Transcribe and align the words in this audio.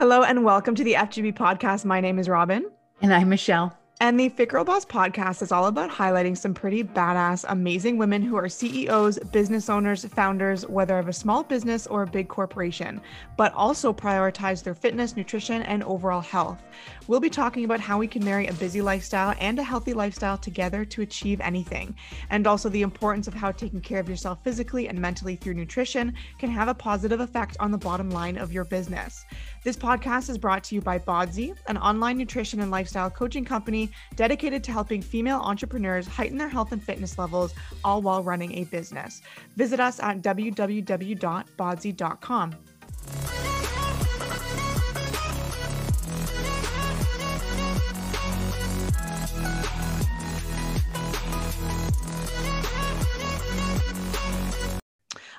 Hello 0.00 0.22
and 0.22 0.42
welcome 0.46 0.74
to 0.76 0.82
the 0.82 0.94
FGB 0.94 1.34
podcast. 1.34 1.84
My 1.84 2.00
name 2.00 2.18
is 2.18 2.26
Robin. 2.26 2.70
And 3.02 3.12
I'm 3.12 3.28
Michelle. 3.28 3.76
And 4.02 4.18
the 4.18 4.30
Fit 4.30 4.48
Girl 4.48 4.64
Boss 4.64 4.86
podcast 4.86 5.42
is 5.42 5.52
all 5.52 5.66
about 5.66 5.90
highlighting 5.90 6.34
some 6.34 6.54
pretty 6.54 6.82
badass, 6.82 7.44
amazing 7.50 7.98
women 7.98 8.22
who 8.22 8.34
are 8.34 8.48
CEOs, 8.48 9.18
business 9.30 9.68
owners, 9.68 10.06
founders, 10.06 10.66
whether 10.66 10.98
of 10.98 11.08
a 11.08 11.12
small 11.12 11.42
business 11.42 11.86
or 11.86 12.04
a 12.04 12.06
big 12.06 12.28
corporation, 12.28 12.98
but 13.36 13.52
also 13.52 13.92
prioritize 13.92 14.62
their 14.62 14.74
fitness, 14.74 15.16
nutrition, 15.16 15.60
and 15.60 15.82
overall 15.82 16.22
health. 16.22 16.62
We'll 17.06 17.20
be 17.20 17.28
talking 17.28 17.66
about 17.66 17.80
how 17.80 17.98
we 17.98 18.06
can 18.06 18.24
marry 18.24 18.46
a 18.46 18.54
busy 18.54 18.80
lifestyle 18.80 19.34
and 19.38 19.58
a 19.58 19.62
healthy 19.62 19.92
lifestyle 19.92 20.38
together 20.38 20.86
to 20.86 21.02
achieve 21.02 21.42
anything, 21.42 21.94
and 22.30 22.46
also 22.46 22.70
the 22.70 22.80
importance 22.80 23.28
of 23.28 23.34
how 23.34 23.52
taking 23.52 23.82
care 23.82 24.00
of 24.00 24.08
yourself 24.08 24.42
physically 24.42 24.88
and 24.88 24.98
mentally 24.98 25.36
through 25.36 25.52
nutrition 25.52 26.14
can 26.38 26.48
have 26.48 26.68
a 26.68 26.74
positive 26.74 27.20
effect 27.20 27.58
on 27.60 27.70
the 27.70 27.76
bottom 27.76 28.08
line 28.08 28.38
of 28.38 28.50
your 28.50 28.64
business. 28.64 29.26
This 29.62 29.76
podcast 29.76 30.30
is 30.30 30.38
brought 30.38 30.64
to 30.64 30.74
you 30.74 30.80
by 30.80 30.98
Bodsy, 30.98 31.54
an 31.66 31.76
online 31.76 32.16
nutrition 32.16 32.60
and 32.60 32.70
lifestyle 32.70 33.10
coaching 33.10 33.44
company 33.44 33.90
dedicated 34.16 34.64
to 34.64 34.72
helping 34.72 35.02
female 35.02 35.40
entrepreneurs 35.40 36.06
heighten 36.06 36.38
their 36.38 36.48
health 36.48 36.72
and 36.72 36.82
fitness 36.82 37.18
levels, 37.18 37.52
all 37.84 38.00
while 38.00 38.22
running 38.22 38.56
a 38.56 38.64
business. 38.64 39.20
Visit 39.56 39.78
us 39.78 40.00
at 40.00 40.22
www.bodsy.com. 40.22 42.54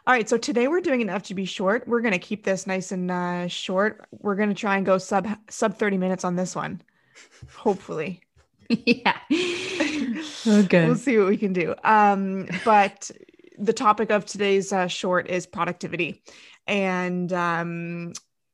All 0.07 0.13
right, 0.15 0.27
so 0.27 0.35
today 0.37 0.67
we're 0.67 0.81
doing 0.81 1.03
an 1.03 1.09
FGB 1.09 1.47
short. 1.47 1.87
We're 1.87 2.01
gonna 2.01 2.17
keep 2.17 2.43
this 2.43 2.65
nice 2.65 2.91
and 2.91 3.11
uh, 3.11 3.47
short. 3.47 4.07
We're 4.11 4.35
gonna 4.35 4.55
try 4.55 4.77
and 4.77 4.85
go 4.85 4.97
sub 4.97 5.27
sub 5.47 5.77
thirty 5.77 5.97
minutes 5.97 6.23
on 6.23 6.35
this 6.35 6.55
one, 6.55 6.81
hopefully. 7.55 8.21
yeah. 8.69 9.17
Okay. 10.47 10.87
we'll 10.87 10.95
see 10.95 11.17
what 11.19 11.27
we 11.27 11.37
can 11.37 11.53
do. 11.53 11.75
Um, 11.83 12.47
but 12.65 13.11
the 13.59 13.73
topic 13.73 14.09
of 14.11 14.25
today's 14.25 14.73
uh, 14.73 14.87
short 14.87 15.29
is 15.29 15.45
productivity, 15.45 16.23
and 16.65 17.31
um, 17.31 18.13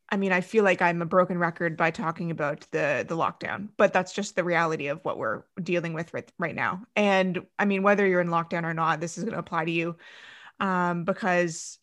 I 0.09 0.17
mean, 0.17 0.33
I 0.33 0.41
feel 0.41 0.65
like 0.65 0.81
I'm 0.81 1.01
a 1.01 1.05
broken 1.05 1.37
record 1.37 1.77
by 1.77 1.91
talking 1.91 2.29
about 2.29 2.67
the 2.71 3.05
the 3.07 3.15
lockdown, 3.15 3.69
but 3.77 3.93
that's 3.93 4.11
just 4.11 4.35
the 4.35 4.43
reality 4.43 4.87
of 4.87 4.99
what 5.05 5.17
we're 5.17 5.43
dealing 5.63 5.93
with 5.93 6.13
right, 6.13 6.29
right 6.37 6.55
now. 6.55 6.83
And 6.97 7.45
I 7.57 7.63
mean, 7.63 7.83
whether 7.83 8.05
you're 8.05 8.21
in 8.21 8.27
lockdown 8.27 8.63
or 8.63 8.73
not, 8.73 8.99
this 8.99 9.17
is 9.17 9.23
going 9.23 9.33
to 9.33 9.39
apply 9.39 9.63
to 9.63 9.71
you 9.71 9.95
um, 10.59 11.03
because 11.03 11.79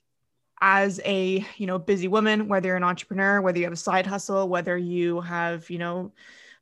as 0.61 1.01
a 1.05 1.45
you 1.57 1.67
know 1.67 1.79
busy 1.79 2.09
woman 2.09 2.49
whether 2.49 2.69
you're 2.69 2.77
an 2.77 2.85
entrepreneur 2.85 3.41
whether 3.41 3.59
you 3.59 3.65
have 3.65 3.73
a 3.73 3.77
side 3.77 4.07
hustle 4.07 4.49
whether 4.49 4.79
you 4.79 5.21
have 5.21 5.69
you 5.69 5.79
know 5.79 6.13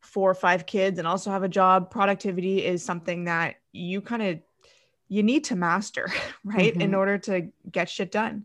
four 0.01 0.31
or 0.31 0.35
five 0.35 0.67
kids 0.67 0.99
and 0.99 1.07
also 1.07 1.31
have 1.31 1.43
a 1.43 1.49
job 1.49 1.91
productivity 1.91 2.65
is 2.65 2.85
something 2.85 3.25
that 3.25 3.57
you 3.73 4.01
kind 4.01 4.23
of 4.23 4.41
you 5.09 5.23
need 5.23 5.45
to 5.45 5.55
master 5.55 6.13
right 6.45 6.73
mm-hmm. 6.73 6.81
in 6.81 6.95
order 6.95 7.19
to 7.19 7.49
get 7.71 7.89
shit 7.89 8.11
done 8.11 8.45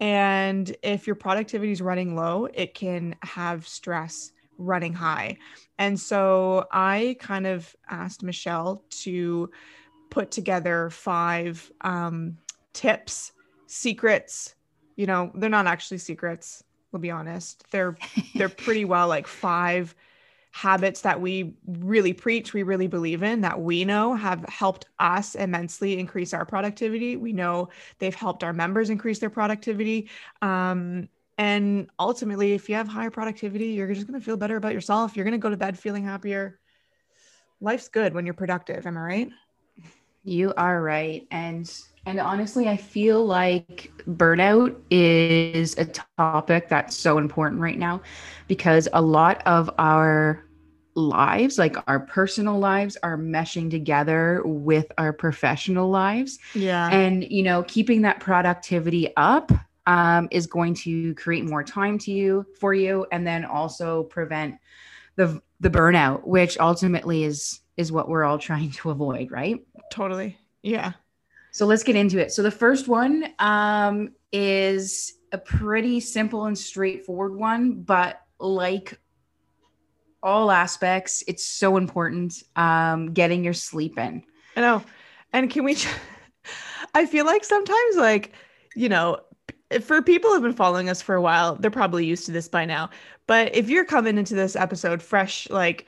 and 0.00 0.76
if 0.82 1.06
your 1.06 1.16
productivity 1.16 1.72
is 1.72 1.82
running 1.82 2.14
low 2.14 2.46
it 2.52 2.74
can 2.74 3.16
have 3.22 3.66
stress 3.66 4.32
running 4.58 4.92
high 4.92 5.36
and 5.78 5.98
so 5.98 6.66
i 6.70 7.16
kind 7.18 7.46
of 7.46 7.74
asked 7.88 8.22
michelle 8.22 8.84
to 8.90 9.50
put 10.10 10.30
together 10.30 10.90
five 10.90 11.72
um, 11.80 12.36
tips, 12.74 13.32
secrets. 13.66 14.54
You 14.96 15.06
know, 15.06 15.32
they're 15.34 15.48
not 15.48 15.66
actually 15.66 15.98
secrets. 15.98 16.62
We'll 16.92 17.00
be 17.00 17.10
honest. 17.10 17.64
They're 17.70 17.96
they're 18.34 18.48
pretty 18.48 18.84
well 18.84 19.08
like 19.08 19.26
five 19.26 19.94
habits 20.54 21.00
that 21.00 21.20
we 21.20 21.52
really 21.66 22.12
preach, 22.12 22.54
we 22.54 22.62
really 22.62 22.86
believe 22.86 23.24
in, 23.24 23.40
that 23.40 23.60
we 23.60 23.84
know 23.84 24.14
have 24.14 24.44
helped 24.48 24.86
us 25.00 25.34
immensely 25.34 25.98
increase 25.98 26.32
our 26.32 26.44
productivity. 26.44 27.16
We 27.16 27.32
know 27.32 27.70
they've 27.98 28.14
helped 28.14 28.44
our 28.44 28.52
members 28.52 28.88
increase 28.88 29.18
their 29.18 29.30
productivity. 29.30 30.08
Um, 30.42 31.08
and 31.38 31.90
ultimately, 31.98 32.52
if 32.52 32.68
you 32.68 32.76
have 32.76 32.86
higher 32.86 33.10
productivity, 33.10 33.70
you're 33.70 33.92
just 33.92 34.06
going 34.06 34.18
to 34.18 34.24
feel 34.24 34.36
better 34.36 34.54
about 34.54 34.74
yourself. 34.74 35.16
You're 35.16 35.24
going 35.24 35.32
to 35.32 35.38
go 35.38 35.50
to 35.50 35.56
bed 35.56 35.76
feeling 35.76 36.04
happier. 36.04 36.60
Life's 37.60 37.88
good 37.88 38.14
when 38.14 38.24
you're 38.24 38.34
productive. 38.34 38.86
Am 38.86 38.96
I 38.96 39.00
right? 39.00 39.30
You 40.22 40.54
are 40.56 40.80
right. 40.80 41.26
And 41.32 41.68
and 42.06 42.20
honestly, 42.20 42.68
I 42.68 42.76
feel 42.76 43.24
like 43.24 43.92
burnout 44.08 44.76
is 44.90 45.76
a 45.78 45.86
topic 45.86 46.68
that's 46.68 46.96
so 46.96 47.18
important 47.18 47.60
right 47.60 47.78
now 47.78 48.02
because 48.46 48.88
a 48.92 49.00
lot 49.00 49.42
of 49.46 49.70
our 49.78 50.44
lives, 50.94 51.58
like 51.58 51.76
our 51.88 52.00
personal 52.00 52.58
lives, 52.58 52.96
are 53.02 53.16
meshing 53.16 53.70
together 53.70 54.42
with 54.44 54.92
our 54.98 55.12
professional 55.12 55.90
lives. 55.90 56.38
Yeah. 56.54 56.88
And, 56.90 57.24
you 57.24 57.42
know, 57.42 57.62
keeping 57.64 58.02
that 58.02 58.20
productivity 58.20 59.12
up 59.16 59.50
um, 59.86 60.28
is 60.30 60.46
going 60.46 60.74
to 60.74 61.14
create 61.14 61.44
more 61.44 61.62
time 61.62 61.98
to 61.98 62.12
you 62.12 62.46
for 62.58 62.74
you 62.74 63.06
and 63.12 63.26
then 63.26 63.44
also 63.44 64.04
prevent 64.04 64.56
the 65.16 65.40
the 65.60 65.70
burnout 65.70 66.26
which 66.26 66.58
ultimately 66.58 67.24
is 67.24 67.60
is 67.76 67.92
what 67.92 68.08
we're 68.08 68.24
all 68.24 68.38
trying 68.38 68.70
to 68.70 68.90
avoid 68.90 69.30
right 69.30 69.64
totally 69.90 70.36
yeah 70.62 70.92
so 71.54 71.66
let's 71.66 71.84
get 71.84 71.94
into 71.94 72.18
it. 72.18 72.32
So 72.32 72.42
the 72.42 72.50
first 72.50 72.88
one 72.88 73.28
um, 73.38 74.08
is 74.32 75.14
a 75.30 75.38
pretty 75.38 76.00
simple 76.00 76.46
and 76.46 76.58
straightforward 76.58 77.36
one, 77.36 77.82
but 77.82 78.20
like 78.40 78.98
all 80.20 80.50
aspects, 80.50 81.22
it's 81.28 81.46
so 81.46 81.76
important 81.76 82.42
um, 82.56 83.12
getting 83.12 83.44
your 83.44 83.52
sleep 83.52 83.96
in. 83.98 84.24
I 84.56 84.62
know. 84.62 84.82
And 85.32 85.48
can 85.48 85.62
we? 85.62 85.76
I 86.96 87.06
feel 87.06 87.24
like 87.24 87.44
sometimes, 87.44 87.96
like 87.98 88.32
you 88.74 88.88
know, 88.88 89.20
for 89.80 90.02
people 90.02 90.32
who've 90.32 90.42
been 90.42 90.54
following 90.54 90.88
us 90.88 91.00
for 91.00 91.14
a 91.14 91.22
while, 91.22 91.54
they're 91.54 91.70
probably 91.70 92.04
used 92.04 92.26
to 92.26 92.32
this 92.32 92.48
by 92.48 92.64
now. 92.64 92.90
But 93.28 93.54
if 93.54 93.70
you're 93.70 93.84
coming 93.84 94.18
into 94.18 94.34
this 94.34 94.56
episode 94.56 95.00
fresh, 95.00 95.48
like 95.50 95.86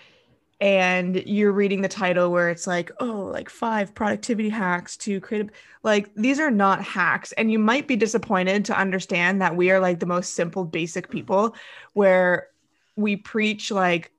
and 0.61 1.17
you're 1.27 1.53
reading 1.53 1.83
the 1.83 1.89
title 1.89 2.31
where 2.31 2.49
it's 2.49 2.67
like 2.67 2.91
oh 3.00 3.28
like 3.33 3.50
five 3.50 3.94
productivity 3.94 4.49
hacks 4.49 4.97
to 4.97 5.21
create 5.21 5.47
a, 5.47 5.50
like 5.83 6.15
these 6.15 6.41
are 6.41 6.50
not 6.50 6.83
hacks 6.83 7.33
and 7.33 7.53
you 7.53 7.59
might 7.59 7.87
be 7.87 7.94
disappointed 7.94 8.65
to 8.65 8.78
understand 8.78 9.43
that 9.43 9.55
we 9.55 9.71
are 9.71 9.81
like 9.81 10.00
the 10.00 10.06
most 10.06 10.34
simple 10.34 10.65
basic 10.65 11.11
people 11.11 11.55
where 11.93 12.49
we 12.97 13.17
preach 13.17 13.71
like 13.71 14.11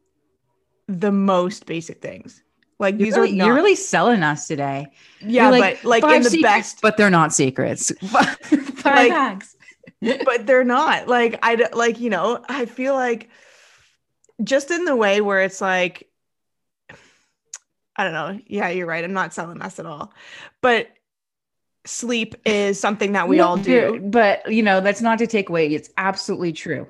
the 0.87 1.11
most 1.11 1.65
basic 1.65 2.01
things. 2.01 2.43
Like 2.79 2.97
these 2.97 3.15
you're 3.15 3.23
really, 3.23 3.33
are 3.33 3.37
not, 3.37 3.45
you're 3.47 3.55
really 3.55 3.75
selling 3.75 4.21
us 4.21 4.47
today. 4.47 4.87
Yeah 5.19 5.49
like, 5.49 5.81
but 5.81 5.87
like 5.87 6.15
in 6.15 6.21
the 6.21 6.29
secrets, 6.29 6.73
best 6.73 6.81
but 6.81 6.95
they're 6.95 7.09
not 7.09 7.33
secrets. 7.33 7.91
Five 8.05 8.37
like, 8.85 9.11
hacks. 9.11 9.55
but 10.01 10.45
they're 10.45 10.63
not. 10.63 11.07
Like 11.07 11.39
i 11.41 11.67
like 11.73 11.99
you 11.99 12.11
know 12.11 12.43
i 12.47 12.65
feel 12.65 12.93
like 12.93 13.29
just 14.43 14.69
in 14.69 14.85
the 14.85 14.95
way 14.95 15.19
where 15.21 15.41
it's 15.41 15.59
like 15.59 16.06
I 17.97 18.03
don't 18.03 18.13
know. 18.13 18.39
Yeah, 18.47 18.69
you're 18.69 18.85
right. 18.85 19.03
I'm 19.03 19.13
not 19.13 19.33
selling 19.33 19.61
us 19.61 19.79
at 19.79 19.85
all. 19.85 20.13
But 20.61 20.89
sleep 21.85 22.35
is 22.45 22.79
something 22.79 23.13
that 23.13 23.27
we 23.27 23.37
no, 23.37 23.47
all 23.47 23.57
do. 23.57 23.99
But, 24.03 24.51
you 24.51 24.61
know, 24.61 24.81
that's 24.81 25.01
not 25.01 25.19
to 25.19 25.27
take 25.27 25.49
away. 25.49 25.73
It's 25.73 25.89
absolutely 25.97 26.53
true. 26.53 26.87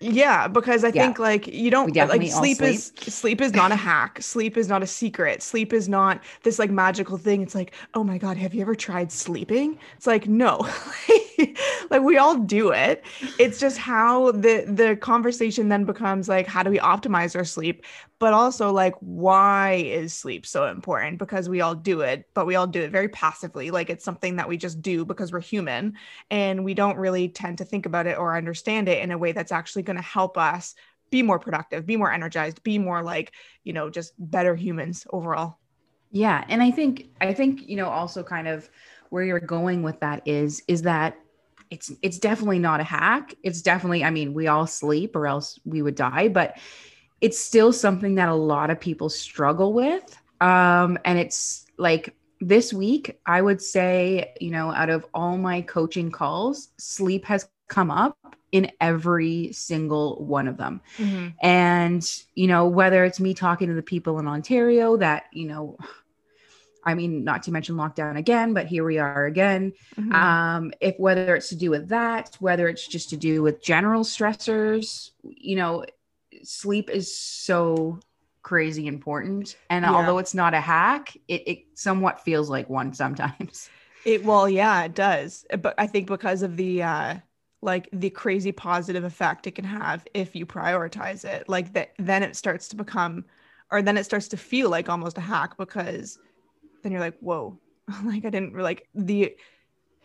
Yeah, 0.00 0.46
because 0.46 0.84
I 0.84 0.88
yeah. 0.88 1.02
think 1.02 1.18
like 1.18 1.48
you 1.48 1.72
don't 1.72 1.94
like 1.94 2.22
sleep, 2.22 2.58
sleep 2.58 2.62
is 2.62 2.92
sleep 3.00 3.40
is 3.40 3.52
not 3.52 3.72
a 3.72 3.76
hack. 3.76 4.22
Sleep 4.22 4.56
is 4.56 4.68
not 4.68 4.80
a 4.80 4.86
secret. 4.86 5.42
Sleep 5.42 5.72
is 5.72 5.88
not 5.88 6.22
this 6.44 6.60
like 6.60 6.70
magical 6.70 7.18
thing. 7.18 7.42
It's 7.42 7.54
like, 7.54 7.72
oh 7.94 8.04
my 8.04 8.16
God, 8.16 8.36
have 8.36 8.54
you 8.54 8.60
ever 8.60 8.76
tried 8.76 9.10
sleeping? 9.10 9.76
It's 9.96 10.06
like, 10.06 10.28
no. 10.28 10.68
like 11.90 12.02
we 12.02 12.16
all 12.16 12.36
do 12.36 12.70
it. 12.70 13.04
It's 13.38 13.60
just 13.60 13.78
how 13.78 14.32
the 14.32 14.64
the 14.66 14.96
conversation 14.96 15.68
then 15.68 15.84
becomes 15.84 16.28
like, 16.28 16.46
how 16.46 16.62
do 16.62 16.70
we 16.70 16.78
optimize 16.78 17.36
our 17.36 17.44
sleep? 17.44 17.84
But 18.18 18.32
also 18.32 18.72
like 18.72 18.94
why 19.00 19.74
is 19.74 20.12
sleep 20.12 20.46
so 20.46 20.66
important? 20.66 21.18
Because 21.18 21.48
we 21.48 21.60
all 21.60 21.74
do 21.74 22.00
it, 22.00 22.28
but 22.34 22.46
we 22.46 22.56
all 22.56 22.66
do 22.66 22.82
it 22.82 22.90
very 22.90 23.08
passively. 23.08 23.70
Like 23.70 23.90
it's 23.90 24.04
something 24.04 24.36
that 24.36 24.48
we 24.48 24.56
just 24.56 24.82
do 24.82 25.04
because 25.04 25.32
we're 25.32 25.40
human 25.40 25.94
and 26.30 26.64
we 26.64 26.74
don't 26.74 26.96
really 26.96 27.28
tend 27.28 27.58
to 27.58 27.64
think 27.64 27.86
about 27.86 28.06
it 28.06 28.18
or 28.18 28.36
understand 28.36 28.88
it 28.88 29.02
in 29.02 29.10
a 29.10 29.18
way 29.18 29.32
that's 29.32 29.52
actually 29.52 29.82
going 29.82 29.96
to 29.96 30.02
help 30.02 30.36
us 30.36 30.74
be 31.10 31.22
more 31.22 31.38
productive, 31.38 31.86
be 31.86 31.96
more 31.96 32.12
energized, 32.12 32.62
be 32.62 32.78
more 32.78 33.02
like, 33.02 33.32
you 33.64 33.72
know, 33.72 33.88
just 33.88 34.12
better 34.18 34.54
humans 34.54 35.06
overall. 35.10 35.58
Yeah, 36.10 36.44
and 36.48 36.62
I 36.62 36.70
think 36.70 37.08
I 37.20 37.34
think, 37.34 37.68
you 37.68 37.76
know, 37.76 37.88
also 37.88 38.22
kind 38.22 38.48
of 38.48 38.68
where 39.10 39.24
you're 39.24 39.40
going 39.40 39.82
with 39.82 40.00
that 40.00 40.22
is 40.26 40.62
is 40.68 40.82
that 40.82 41.16
it's 41.70 41.92
it's 42.02 42.18
definitely 42.18 42.58
not 42.58 42.80
a 42.80 42.84
hack. 42.84 43.34
It's 43.42 43.62
definitely 43.62 44.04
I 44.04 44.10
mean, 44.10 44.34
we 44.34 44.46
all 44.46 44.66
sleep 44.66 45.16
or 45.16 45.26
else 45.26 45.58
we 45.64 45.82
would 45.82 45.94
die, 45.94 46.28
but 46.28 46.56
it's 47.20 47.38
still 47.38 47.72
something 47.72 48.14
that 48.16 48.28
a 48.28 48.34
lot 48.34 48.70
of 48.70 48.80
people 48.80 49.08
struggle 49.08 49.72
with. 49.72 50.16
Um 50.40 50.98
and 51.04 51.18
it's 51.18 51.66
like 51.78 52.14
this 52.40 52.72
week, 52.72 53.20
I 53.26 53.42
would 53.42 53.60
say, 53.60 54.32
you 54.40 54.50
know, 54.50 54.70
out 54.70 54.90
of 54.90 55.04
all 55.12 55.36
my 55.36 55.60
coaching 55.62 56.10
calls, 56.10 56.68
sleep 56.78 57.24
has 57.24 57.48
come 57.68 57.90
up 57.90 58.16
in 58.52 58.70
every 58.80 59.52
single 59.52 60.24
one 60.24 60.48
of 60.48 60.56
them. 60.56 60.80
Mhm. 60.96 61.34
And, 61.42 62.22
you 62.34 62.46
know, 62.46 62.66
whether 62.66 63.04
it's 63.04 63.20
me 63.20 63.34
talking 63.34 63.68
to 63.68 63.74
the 63.74 63.82
people 63.82 64.18
in 64.18 64.26
Ontario 64.26 64.96
that, 64.96 65.24
you 65.32 65.48
know, 65.48 65.76
I 66.84 66.94
mean, 66.94 67.24
not 67.24 67.42
to 67.44 67.52
mention 67.52 67.76
lockdown 67.76 68.16
again, 68.16 68.54
but 68.54 68.66
here 68.66 68.84
we 68.84 68.98
are 68.98 69.26
again. 69.26 69.72
Mhm. 69.98 70.14
Um, 70.14 70.72
if 70.80 70.94
whether 70.98 71.34
it's 71.36 71.48
to 71.50 71.56
do 71.56 71.70
with 71.70 71.88
that, 71.88 72.36
whether 72.40 72.68
it's 72.68 72.86
just 72.86 73.10
to 73.10 73.16
do 73.16 73.42
with 73.42 73.62
general 73.62 74.04
stressors, 74.04 75.10
you 75.22 75.56
know, 75.56 75.84
sleep 76.42 76.90
is 76.90 77.16
so 77.16 77.98
crazy 78.42 78.86
important. 78.86 79.56
And 79.68 79.84
Yeah. 79.84 79.94
although 79.94 80.18
it's 80.18 80.34
not 80.34 80.54
a 80.54 80.60
hack, 80.60 81.16
it, 81.28 81.42
it 81.46 81.58
somewhat 81.74 82.20
feels 82.20 82.48
like 82.48 82.68
one 82.70 82.94
sometimes. 82.94 83.68
It 84.04 84.24
well, 84.24 84.48
yeah, 84.48 84.84
it 84.84 84.94
does. 84.94 85.44
But 85.60 85.74
I 85.76 85.86
think 85.86 86.06
because 86.06 86.42
of 86.42 86.56
the 86.56 86.82
uh 86.82 87.16
like 87.60 87.88
the 87.92 88.10
crazy 88.10 88.52
positive 88.52 89.02
effect 89.04 89.46
it 89.48 89.56
can 89.56 89.64
have 89.64 90.06
if 90.14 90.36
you 90.36 90.46
prioritize 90.46 91.24
it, 91.24 91.48
like 91.48 91.72
that 91.74 91.90
then 91.98 92.22
it 92.22 92.36
starts 92.36 92.68
to 92.68 92.76
become 92.76 93.24
or 93.70 93.82
then 93.82 93.98
it 93.98 94.04
starts 94.04 94.28
to 94.28 94.36
feel 94.36 94.70
like 94.70 94.88
almost 94.88 95.18
a 95.18 95.20
hack 95.20 95.56
because 95.58 96.18
then 96.82 96.92
you're 96.92 97.00
like, 97.00 97.18
whoa, 97.20 97.58
like 98.04 98.24
I 98.24 98.30
didn't 98.30 98.54
like 98.56 98.88
the 98.94 99.36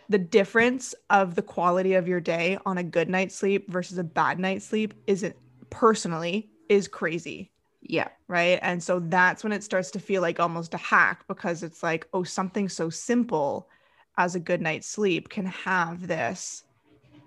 the 0.09 0.17
difference 0.17 0.93
of 1.09 1.35
the 1.35 1.41
quality 1.41 1.93
of 1.93 2.07
your 2.07 2.19
day 2.19 2.57
on 2.65 2.77
a 2.77 2.83
good 2.83 3.09
night's 3.09 3.35
sleep 3.35 3.71
versus 3.71 3.97
a 3.97 4.03
bad 4.03 4.37
night's 4.37 4.65
sleep 4.65 4.93
isn't 5.07 5.35
personally 5.69 6.49
is 6.69 6.87
crazy 6.87 7.51
Yeah. 7.81 8.09
right? 8.27 8.59
And 8.61 8.83
so 8.83 8.99
that's 8.99 9.43
when 9.43 9.53
it 9.53 9.63
starts 9.63 9.91
to 9.91 9.99
feel 9.99 10.21
like 10.21 10.39
almost 10.39 10.73
a 10.73 10.77
hack 10.77 11.25
because 11.27 11.63
it's 11.63 11.81
like, 11.81 12.07
oh, 12.13 12.23
something 12.23 12.67
so 12.69 12.89
simple 12.89 13.69
as 14.17 14.35
a 14.35 14.39
good 14.39 14.61
night's 14.61 14.87
sleep 14.87 15.29
can 15.29 15.45
have 15.45 16.05
this 16.07 16.63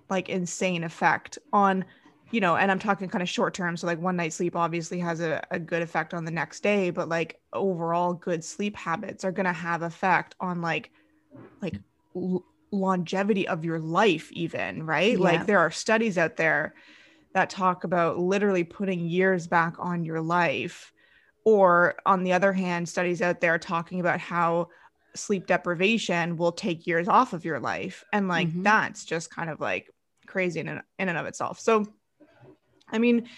like 0.08 0.28
insane 0.28 0.84
effect 0.84 1.38
on, 1.52 1.84
you 2.30 2.40
know, 2.40 2.56
and 2.56 2.70
I'm 2.70 2.78
talking 2.78 3.08
kind 3.08 3.22
of 3.22 3.28
short 3.28 3.54
term. 3.54 3.76
So, 3.76 3.86
like, 3.86 4.00
one 4.00 4.16
night 4.16 4.32
sleep 4.32 4.56
obviously 4.56 4.98
has 5.00 5.20
a, 5.20 5.42
a 5.50 5.58
good 5.58 5.82
effect 5.82 6.14
on 6.14 6.24
the 6.24 6.30
next 6.30 6.62
day, 6.62 6.90
but 6.90 7.08
like 7.08 7.40
overall 7.52 8.14
good 8.14 8.44
sleep 8.44 8.76
habits 8.76 9.24
are 9.24 9.32
going 9.32 9.46
to 9.46 9.52
have 9.52 9.82
effect 9.82 10.34
on 10.40 10.60
like, 10.60 10.90
like, 11.62 11.80
l- 12.16 12.44
longevity 12.72 13.46
of 13.48 13.64
your 13.64 13.78
life 13.78 14.30
even 14.32 14.84
right 14.84 15.20
Yeah. 15.20 15.20
like 15.20 15.46
there 15.46 15.60
are 15.60 15.70
studies 15.70 16.18
out 16.18 16.36
there 16.36 16.74
that 17.34 17.50
talk 17.50 17.84
about 17.84 18.18
literally 18.18 18.64
putting 18.64 19.06
years 19.06 19.46
back 19.46 19.74
on 19.78 20.04
your 20.04 20.20
life. 20.20 20.92
Or 21.44 21.96
on 22.06 22.24
the 22.24 22.32
other 22.34 22.52
hand, 22.52 22.88
studies 22.88 23.22
out 23.22 23.40
there 23.40 23.58
talking 23.58 24.00
about 24.00 24.20
how 24.20 24.68
sleep 25.14 25.46
deprivation 25.46 26.36
will 26.36 26.52
take 26.52 26.86
years 26.86 27.08
off 27.08 27.32
of 27.32 27.44
your 27.44 27.60
life. 27.60 28.04
And 28.12 28.28
like 28.28 28.50
Mhm. 28.52 28.62
that's 28.62 29.04
just 29.04 29.30
kind 29.30 29.50
of 29.50 29.60
like 29.60 29.90
crazy 30.26 30.60
in, 30.60 30.68
in 30.68 30.82
and 30.98 31.18
of 31.18 31.26
itself. 31.26 31.60
So, 31.60 31.86
I 32.88 32.98
mean, 32.98 33.28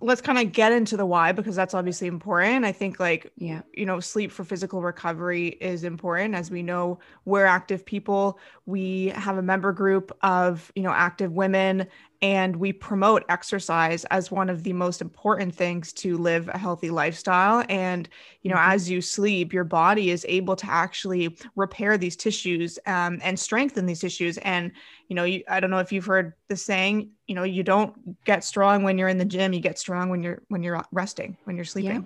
let's 0.00 0.20
kind 0.20 0.38
of 0.38 0.52
get 0.52 0.70
into 0.70 0.96
the 0.96 1.04
why 1.04 1.32
because 1.32 1.56
that's 1.56 1.74
obviously 1.74 2.06
important. 2.06 2.64
I 2.64 2.70
think 2.70 3.00
like 3.00 3.32
Yeah. 3.36 3.62
you 3.74 3.84
know, 3.84 3.98
sleep 3.98 4.30
for 4.30 4.44
physical 4.44 4.80
recovery 4.80 5.48
is 5.60 5.82
important. 5.82 6.36
As 6.36 6.50
we 6.52 6.62
know, 6.62 7.00
we're 7.24 7.46
active 7.46 7.84
people. 7.84 8.38
We 8.64 9.06
have 9.16 9.38
a 9.38 9.42
member 9.42 9.72
group 9.72 10.16
of, 10.22 10.70
you 10.76 10.84
know, 10.84 10.92
active 10.92 11.32
women, 11.32 11.88
and 12.20 12.56
we 12.56 12.72
promote 12.72 13.24
exercise 13.28 14.04
as 14.06 14.30
one 14.30 14.50
of 14.50 14.64
the 14.64 14.72
most 14.72 15.00
important 15.00 15.54
things 15.54 15.92
to 15.92 16.18
live 16.18 16.48
a 16.48 16.58
healthy 16.58 16.90
lifestyle. 16.90 17.64
And, 17.68 18.08
you 18.42 18.50
know, 18.50 18.56
Mhm. 18.56 18.68
as 18.74 18.90
you 18.90 19.00
sleep, 19.00 19.52
your 19.52 19.64
body 19.64 20.10
is 20.10 20.26
able 20.28 20.56
to 20.56 20.68
actually 20.68 21.36
repair 21.54 21.96
these 21.96 22.16
tissues 22.16 22.78
um, 22.86 23.20
and 23.22 23.38
strengthen 23.38 23.86
these 23.86 24.00
tissues. 24.00 24.36
And, 24.38 24.72
you 25.08 25.14
know, 25.14 25.24
you, 25.24 25.44
I 25.48 25.60
don't 25.60 25.70
know 25.70 25.78
if 25.78 25.92
you've 25.92 26.06
heard 26.06 26.32
the 26.48 26.56
saying, 26.56 27.10
you 27.28 27.34
know, 27.36 27.44
you 27.44 27.62
don't 27.62 28.24
get 28.24 28.42
strong 28.42 28.82
when 28.82 28.98
you're 28.98 29.08
in 29.08 29.18
the 29.18 29.24
gym, 29.24 29.52
you 29.52 29.60
get 29.60 29.78
strong 29.78 30.08
when 30.08 30.22
you're 30.22 30.42
when 30.48 30.62
you're 30.62 30.82
resting, 30.90 31.36
when 31.44 31.54
you're 31.56 31.64
sleeping. 31.64 32.04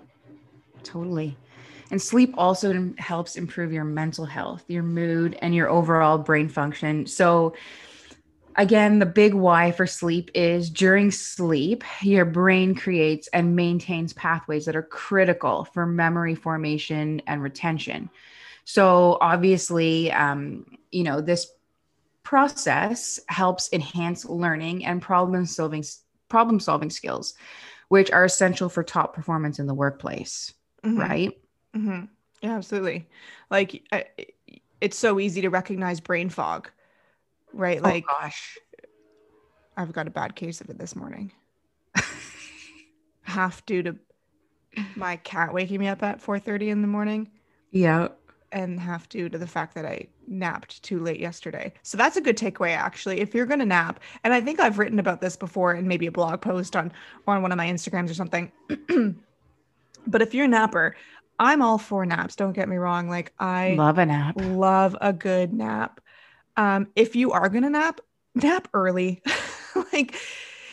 Totally. 0.83 1.35
And 1.91 2.01
sleep 2.01 2.33
also 2.37 2.93
helps 2.97 3.35
improve 3.35 3.71
your 3.71 3.83
mental 3.83 4.25
health, 4.25 4.63
your 4.67 4.83
mood, 4.83 5.37
and 5.41 5.53
your 5.53 5.69
overall 5.69 6.17
brain 6.17 6.49
function. 6.49 7.05
So, 7.05 7.53
again, 8.55 8.99
the 8.99 9.05
big 9.05 9.33
why 9.33 9.71
for 9.71 9.87
sleep 9.87 10.31
is 10.33 10.69
during 10.69 11.11
sleep, 11.11 11.83
your 12.01 12.25
brain 12.25 12.75
creates 12.75 13.27
and 13.29 13.55
maintains 13.55 14.13
pathways 14.13 14.65
that 14.65 14.75
are 14.75 14.83
critical 14.83 15.65
for 15.65 15.85
memory 15.85 16.35
formation 16.35 17.21
and 17.27 17.41
retention. 17.43 18.09
So, 18.65 19.17
obviously, 19.21 20.11
um, 20.11 20.65
you 20.91 21.03
know, 21.03 21.21
this 21.21 21.47
process 22.23 23.19
helps 23.27 23.69
enhance 23.73 24.25
learning 24.25 24.85
and 24.85 25.01
problem 25.01 25.45
solving 25.45 25.83
problem 26.29 26.59
solving 26.59 26.89
skills 26.89 27.35
which 27.89 28.11
are 28.11 28.25
essential 28.25 28.69
for 28.69 28.83
top 28.83 29.13
performance 29.15 29.59
in 29.59 29.67
the 29.67 29.73
workplace 29.73 30.53
Mhm. 30.83 30.97
right 30.97 31.37
hmm 31.73 32.01
Yeah, 32.41 32.55
absolutely. 32.57 33.07
Like 33.49 33.83
I, 33.91 34.05
it's 34.81 34.97
so 34.97 35.19
easy 35.19 35.41
to 35.41 35.49
recognize 35.49 35.99
brain 35.99 36.29
fog, 36.29 36.69
right? 37.53 37.79
Oh, 37.79 37.83
like 37.83 38.05
oh 38.09 38.15
gosh 38.21 38.57
I've 39.75 39.91
got 39.91 40.07
a 40.07 40.11
bad 40.11 40.35
case 40.35 40.61
of 40.61 40.69
it 40.69 40.77
this 40.77 40.95
morning. 40.95 41.31
Half 43.23 43.65
due 43.65 43.83
to 43.83 43.95
my 44.95 45.17
cat 45.17 45.53
waking 45.53 45.79
me 45.79 45.87
up 45.87 46.03
at 46.03 46.21
4:30 46.21 46.69
in 46.69 46.81
the 46.81 46.87
morning 46.87 47.29
yeah 47.71 48.07
and 48.53 48.79
half 48.79 49.09
due 49.09 49.29
to 49.29 49.37
the 49.37 49.47
fact 49.47 49.75
that 49.75 49.85
I 49.85 50.07
napped 50.27 50.81
too 50.83 50.99
late 50.99 51.19
yesterday. 51.19 51.73
So 51.81 51.97
that's 51.97 52.15
a 52.17 52.21
good 52.21 52.37
takeaway 52.37 52.75
actually. 52.75 53.19
If 53.19 53.33
you're 53.33 53.45
going 53.45 53.59
to 53.59 53.65
nap, 53.65 53.99
and 54.23 54.33
I 54.33 54.39
think 54.39 54.59
I've 54.59 54.79
written 54.79 54.99
about 54.99 55.21
this 55.21 55.35
before 55.35 55.73
in 55.73 55.87
maybe 55.87 56.05
a 56.05 56.11
blog 56.11 56.39
post 56.39 56.75
on 56.75 56.93
on 57.27 57.41
one 57.41 57.51
of 57.51 57.57
my 57.57 57.67
Instagrams 57.67 58.09
or 58.09 58.13
something. 58.13 58.51
but 60.07 60.21
if 60.21 60.33
you're 60.33 60.45
a 60.45 60.47
napper, 60.47 60.95
I'm 61.39 61.61
all 61.61 61.77
for 61.77 62.05
naps, 62.05 62.35
don't 62.35 62.53
get 62.53 62.69
me 62.69 62.77
wrong. 62.77 63.09
Like 63.09 63.33
I 63.39 63.75
love 63.77 63.97
a 63.97 64.05
nap 64.05 64.35
love 64.37 64.95
a 65.01 65.11
good 65.11 65.51
nap. 65.51 65.99
Um, 66.57 66.87
if 66.95 67.15
you 67.15 67.31
are 67.31 67.49
gonna 67.49 67.69
nap, 67.69 68.01
nap 68.35 68.67
early. 68.73 69.21
like, 69.93 70.15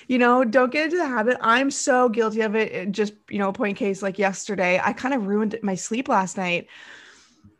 you 0.08 0.18
know, 0.18 0.44
don't 0.44 0.72
get 0.72 0.86
into 0.86 0.96
the 0.96 1.06
habit. 1.06 1.36
I'm 1.40 1.70
so 1.70 2.08
guilty 2.08 2.40
of 2.40 2.56
it. 2.56 2.72
It 2.72 2.92
Just, 2.92 3.14
you 3.28 3.38
know, 3.38 3.52
point 3.52 3.76
case 3.76 4.02
like 4.02 4.18
yesterday, 4.18 4.80
I 4.82 4.92
kind 4.92 5.14
of 5.14 5.26
ruined 5.26 5.58
my 5.62 5.74
sleep 5.74 6.08
last 6.08 6.36
night. 6.36 6.66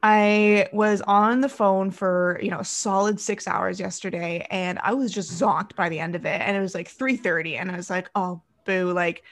I 0.03 0.69
was 0.73 1.03
on 1.03 1.43
the 1.43 1.49
phone 1.49 1.91
for, 1.91 2.41
you 2.43 2.51
know, 2.51 2.63
solid 2.63 3.21
six 3.21 3.47
hours 3.47 3.79
yesterday 3.79 4.47
and 4.51 4.79
I 4.79 4.95
was 4.95 5.13
just 5.13 5.31
zonked 5.31 5.77
by 5.77 5.91
the 5.91 6.01
end 6.01 6.15
of 6.15 6.25
it. 6.25 6.41
And 6.41 6.57
it 6.57 6.61
was 6.61 6.75
like 6.75 6.89
3:30. 6.89 7.57
And 7.57 7.71
I 7.71 7.77
was 7.77 7.91
like, 7.91 8.11
oh 8.15 8.43
boo, 8.65 8.93
like 8.93 9.23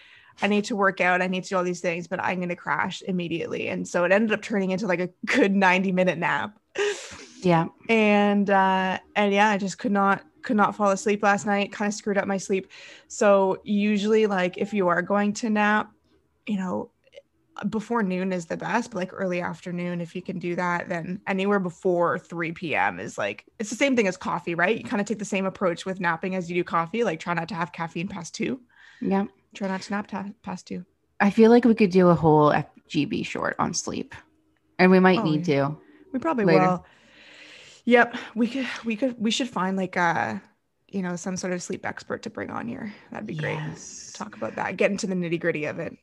I 0.43 0.46
need 0.46 0.67
to 0.67 0.76
work 0.76 1.00
out, 1.00 1.22
I 1.22 1.27
need 1.27 1.44
to 1.44 1.48
do 1.48 1.56
all 1.56 1.65
these 1.65 1.81
things, 1.81 2.06
but 2.06 2.22
I'm 2.22 2.39
gonna 2.39 2.55
crash 2.55 3.03
immediately. 3.03 3.69
And 3.69 3.89
so 3.89 4.05
it 4.05 4.12
ended 4.12 4.32
up 4.32 4.43
turning 4.43 4.70
into 4.70 4.86
like 4.86 5.01
a 5.01 5.10
good 5.27 5.55
90 5.55 5.93
minute 5.93 6.19
nap 6.19 6.58
yeah. 7.42 7.66
And 7.88 8.48
uh 8.50 8.98
and 9.16 9.32
yeah 9.32 9.48
i 9.48 9.58
just 9.58 9.78
could 9.78 9.92
not 9.92 10.24
could 10.42 10.56
not 10.56 10.76
fall 10.76 10.90
asleep 10.90 11.22
last 11.22 11.46
night 11.46 11.72
kind 11.72 11.88
of 11.88 11.94
screwed 11.94 12.18
up 12.18 12.26
my 12.26 12.36
sleep. 12.38 12.70
So 13.08 13.60
usually 13.64 14.26
like 14.26 14.56
if 14.58 14.72
you 14.72 14.88
are 14.88 15.02
going 15.02 15.32
to 15.34 15.50
nap 15.50 15.90
you 16.46 16.56
know 16.56 16.90
before 17.68 18.04
noon 18.04 18.32
is 18.32 18.46
the 18.46 18.56
best 18.56 18.90
but 18.92 18.98
like 18.98 19.10
early 19.12 19.40
afternoon 19.40 20.00
if 20.00 20.14
you 20.14 20.22
can 20.22 20.38
do 20.38 20.54
that 20.54 20.88
then 20.88 21.20
anywhere 21.26 21.58
before 21.58 22.16
3 22.16 22.52
p.m 22.52 23.00
is 23.00 23.18
like 23.18 23.44
it's 23.58 23.68
the 23.70 23.76
same 23.76 23.96
thing 23.96 24.06
as 24.06 24.16
coffee 24.16 24.54
right? 24.54 24.78
You 24.78 24.84
kind 24.84 25.00
of 25.00 25.06
take 25.08 25.18
the 25.18 25.24
same 25.24 25.44
approach 25.44 25.84
with 25.84 25.98
napping 25.98 26.34
as 26.36 26.48
you 26.48 26.54
do 26.54 26.64
coffee 26.64 27.02
like 27.04 27.18
try 27.20 27.34
not 27.34 27.48
to 27.48 27.54
have 27.56 27.72
caffeine 27.72 28.06
past 28.08 28.34
two. 28.34 28.60
Yeah. 29.00 29.24
Try 29.54 29.68
not 29.68 29.82
to 29.82 29.90
nap 29.92 30.06
ta- 30.06 30.26
past 30.42 30.66
two. 30.68 30.84
I 31.18 31.30
feel 31.30 31.50
like 31.50 31.64
we 31.64 31.74
could 31.74 31.90
do 31.90 32.08
a 32.08 32.14
whole 32.14 32.52
fgb 32.52 33.26
short 33.26 33.56
on 33.58 33.74
sleep. 33.74 34.14
And 34.78 34.92
we 34.92 35.00
might 35.00 35.18
Oh, 35.18 35.24
need 35.24 35.44
to 35.46 35.76
We 36.12 36.20
probably 36.20 36.44
later. 36.44 36.60
will. 36.60 36.86
Yep, 37.88 38.16
we 38.34 38.46
could 38.48 38.68
we 38.84 38.96
could 38.96 39.16
we 39.18 39.30
should 39.30 39.48
find 39.48 39.76
like 39.76 39.96
uh 39.96 40.36
you 40.88 41.00
know 41.02 41.16
some 41.16 41.36
sort 41.36 41.54
of 41.54 41.62
sleep 41.62 41.86
expert 41.86 42.22
to 42.24 42.30
bring 42.30 42.50
on 42.50 42.68
here. 42.68 42.92
That'd 43.10 43.26
be 43.26 43.34
great. 43.34 43.54
Yes. 43.54 44.12
Talk 44.14 44.36
about 44.36 44.56
that. 44.56 44.76
Get 44.76 44.90
into 44.90 45.06
the 45.06 45.14
nitty 45.14 45.40
gritty 45.40 45.64
of 45.64 45.78
it. 45.78 45.96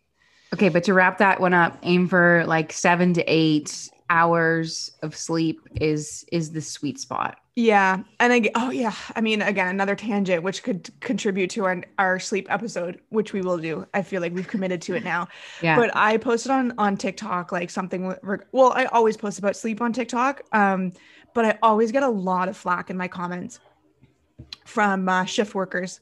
okay 0.53 0.69
but 0.69 0.83
to 0.85 0.93
wrap 0.93 1.17
that 1.19 1.39
one 1.39 1.53
up 1.53 1.77
aim 1.83 2.07
for 2.07 2.43
like 2.47 2.71
seven 2.73 3.13
to 3.13 3.23
eight 3.27 3.89
hours 4.09 4.91
of 5.03 5.15
sleep 5.15 5.59
is 5.75 6.25
is 6.31 6.51
the 6.51 6.61
sweet 6.61 6.99
spot 6.99 7.37
Yeah, 7.55 8.03
and 8.19 8.33
again, 8.33 8.51
oh 8.55 8.69
yeah, 8.69 8.93
I 9.15 9.21
mean 9.21 9.41
again 9.41 9.67
another 9.67 9.95
tangent 9.95 10.43
which 10.43 10.61
could 10.63 10.89
contribute 10.99 11.49
to 11.51 11.65
our 11.65 11.83
our 11.97 12.19
sleep 12.19 12.47
episode, 12.51 12.99
which 13.09 13.31
we 13.33 13.41
will 13.41 13.57
do. 13.57 13.85
I 13.93 14.01
feel 14.03 14.21
like 14.21 14.33
we've 14.33 14.47
committed 14.47 14.81
to 14.83 14.95
it 14.95 15.03
now. 15.03 15.27
yeah 15.61 15.75
But 15.75 15.89
I 15.95 16.17
posted 16.17 16.51
on 16.51 16.73
on 16.77 16.97
TikTok 16.97 17.51
like 17.51 17.69
something. 17.69 18.13
Well, 18.51 18.73
I 18.75 18.85
always 18.85 19.17
post 19.17 19.39
about 19.39 19.55
sleep 19.55 19.81
on 19.81 19.93
TikTok. 19.93 20.41
Um, 20.51 20.91
but 21.35 21.45
I 21.45 21.59
always 21.61 21.91
get 21.91 22.01
a 22.01 22.09
lot 22.09 22.49
of 22.49 22.57
flack 22.57 22.89
in 22.89 22.97
my 22.97 23.07
comments 23.07 23.59
from 24.65 25.07
uh, 25.07 25.25
shift 25.25 25.53
workers, 25.53 25.99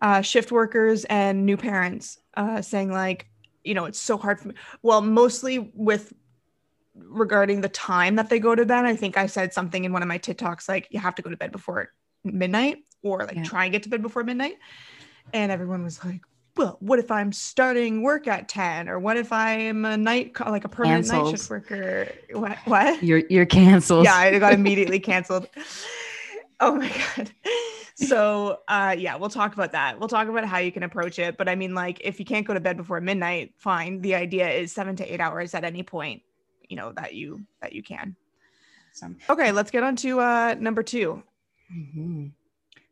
uh, 0.00 0.20
shift 0.20 0.52
workers 0.52 1.04
and 1.06 1.44
new 1.44 1.56
parents 1.56 2.20
uh, 2.36 2.62
saying 2.62 2.92
like, 2.92 3.26
you 3.64 3.74
know, 3.74 3.86
it's 3.86 3.98
so 3.98 4.16
hard 4.16 4.38
for 4.38 4.48
me. 4.48 4.54
Well, 4.82 5.00
mostly 5.00 5.72
with 5.74 6.12
regarding 6.94 7.60
the 7.60 7.68
time 7.68 8.16
that 8.16 8.30
they 8.30 8.38
go 8.38 8.54
to 8.54 8.64
bed. 8.64 8.84
I 8.84 8.96
think 8.96 9.18
I 9.18 9.26
said 9.26 9.52
something 9.52 9.84
in 9.84 9.92
one 9.92 10.02
of 10.02 10.08
my 10.08 10.18
TikToks 10.18 10.68
like 10.68 10.88
you 10.90 11.00
have 11.00 11.14
to 11.16 11.22
go 11.22 11.30
to 11.30 11.36
bed 11.36 11.52
before 11.52 11.92
midnight 12.24 12.78
or 13.02 13.24
like 13.24 13.36
Yeah. 13.36 13.42
try 13.44 13.64
and 13.64 13.72
get 13.72 13.82
to 13.84 13.88
bed 13.88 14.02
before 14.02 14.24
midnight. 14.24 14.56
And 15.32 15.50
everyone 15.52 15.82
was 15.82 16.02
like, 16.04 16.22
well, 16.56 16.76
what 16.80 16.98
if 16.98 17.10
I'm 17.10 17.32
starting 17.32 18.02
work 18.02 18.26
at 18.26 18.48
10? 18.48 18.88
Or 18.88 18.98
what 18.98 19.16
if 19.16 19.32
I'm 19.32 19.84
a 19.84 19.96
night, 19.96 20.32
like 20.40 20.64
a 20.64 20.68
permanent 20.68 21.06
night 21.08 21.30
shift 21.30 21.50
worker? 21.50 22.08
What? 22.32 22.56
What? 22.64 23.02
You're 23.02 23.22
you're 23.28 23.46
canceled. 23.46 24.04
yeah, 24.04 24.24
it 24.24 24.38
got 24.40 24.52
immediately 24.60 24.98
canceled. 25.00 25.48
Oh 26.60 26.76
my 26.76 26.90
god. 27.16 27.30
So 27.96 28.58
uh 28.68 28.94
yeah, 28.98 29.16
we'll 29.16 29.30
talk 29.30 29.54
about 29.54 29.72
that. 29.72 29.98
We'll 29.98 30.08
talk 30.08 30.28
about 30.28 30.44
how 30.44 30.58
you 30.58 30.72
can 30.72 30.82
approach 30.82 31.18
it. 31.18 31.36
But 31.36 31.48
I 31.48 31.54
mean, 31.54 31.74
like 31.74 32.00
if 32.02 32.18
you 32.18 32.26
can't 32.26 32.46
go 32.46 32.54
to 32.54 32.60
bed 32.60 32.76
before 32.76 33.00
midnight, 33.00 33.54
fine. 33.58 34.00
The 34.00 34.14
idea 34.14 34.48
is 34.50 34.72
seven 34.72 34.96
to 34.96 35.12
eight 35.12 35.20
hours 35.20 35.54
at 35.54 35.64
any 35.64 35.82
point, 35.82 36.22
you 36.68 36.76
know, 36.76 36.92
that 36.92 37.14
you 37.14 37.46
that 37.60 37.72
you 37.72 37.82
can. 37.82 38.16
Awesome. 38.94 39.16
Okay, 39.28 39.52
let's 39.52 39.70
get 39.70 39.82
on 39.82 39.96
to 39.96 40.20
uh 40.20 40.54
number 40.58 40.82
two. 40.82 41.22
Mhm. 41.74 42.32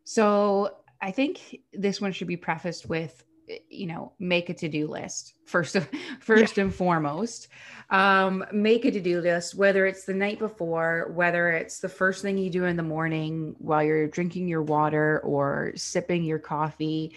So 0.05 0.77
I 1.01 1.11
think 1.11 1.61
this 1.73 2.01
one 2.01 2.13
should 2.13 2.29
be 2.29 2.37
prefaced 2.37 2.89
with, 2.89 3.25
you 3.69 3.87
know, 3.87 4.13
make 4.19 4.49
a 4.49 4.55
to-do 4.55 4.87
list 4.87 5.35
first, 5.45 5.77
of, 5.77 5.89
first 6.21 6.59
and 6.59 6.75
foremost. 6.75 7.49
Um, 7.91 8.45
make 8.53 8.85
a 8.85 8.91
to-do 8.91 9.21
list, 9.21 9.55
whether 9.55 9.87
it's 9.87 10.05
the 10.05 10.15
night 10.15 10.39
before, 10.39 11.11
whether 11.15 11.51
it's 11.51 11.81
the 11.81 11.89
first 11.89 12.23
thing 12.23 12.39
you 12.39 12.51
do 12.51 12.65
in 12.65 12.77
the 12.77 12.83
morning 12.83 13.55
while 13.59 13.83
you're 13.83 14.09
drinking 14.09 14.49
your 14.49 14.63
water 14.63 15.21
or 15.21 15.73
sipping 15.77 16.25
your 16.25 16.39
coffee. 16.39 17.15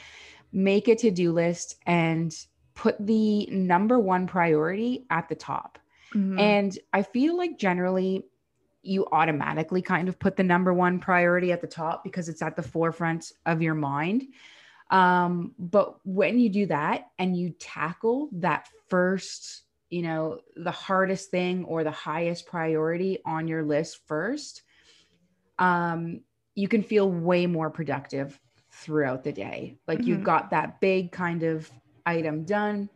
Make 0.52 0.88
a 0.88 0.96
to-do 0.96 1.32
list 1.32 1.76
and 1.86 2.36
put 2.74 2.96
the 3.00 3.48
number 3.48 3.98
one 4.00 4.28
priority 4.28 5.06
at 5.10 5.30
the 5.30 5.36
top. 5.36 5.80
Mhm. 6.14 6.40
And 6.40 6.80
I 6.94 7.04
feel 7.04 7.36
like 7.36 7.58
generally 7.58 8.26
you 8.84 9.06
automatically 9.12 9.82
kind 9.82 10.08
of 10.08 10.18
put 10.18 10.38
the 10.38 10.44
number 10.44 10.74
one 10.74 11.00
priority 11.00 11.52
at 11.52 11.62
the 11.62 11.68
top 11.68 12.04
because 12.04 12.30
it's 12.30 12.42
at 12.42 12.56
the 12.56 12.64
forefront 12.64 13.34
of 13.46 13.62
your 13.62 13.76
mind. 13.76 14.28
Um, 14.90 15.54
but 15.60 16.00
when 16.06 16.40
you 16.40 16.50
do 16.50 16.66
that 16.68 17.08
and 17.20 17.36
you 17.36 17.52
tackle 17.52 18.30
that 18.34 18.68
first, 18.90 19.64
you 19.90 20.02
know, 20.02 20.40
the 20.56 20.72
hardest 20.72 21.30
thing 21.32 21.66
or 21.66 21.84
the 21.84 21.92
highest 21.92 22.46
priority 22.48 23.20
on 23.26 23.48
your 23.48 23.64
list 23.64 24.00
first, 24.08 24.64
um, 25.60 26.22
you 26.56 26.68
can 26.68 26.84
feel 26.84 27.10
way 27.12 27.46
more 27.48 27.70
productive 27.70 28.40
throughout 28.72 29.24
the 29.24 29.32
day. 29.32 29.78
Like 29.88 30.06
you've 30.06 30.22
Mhm. 30.22 30.24
got 30.24 30.50
that 30.52 30.80
big 30.82 31.12
kind 31.12 31.44
of 31.44 31.72
item 32.06 32.46
done, 32.46 32.90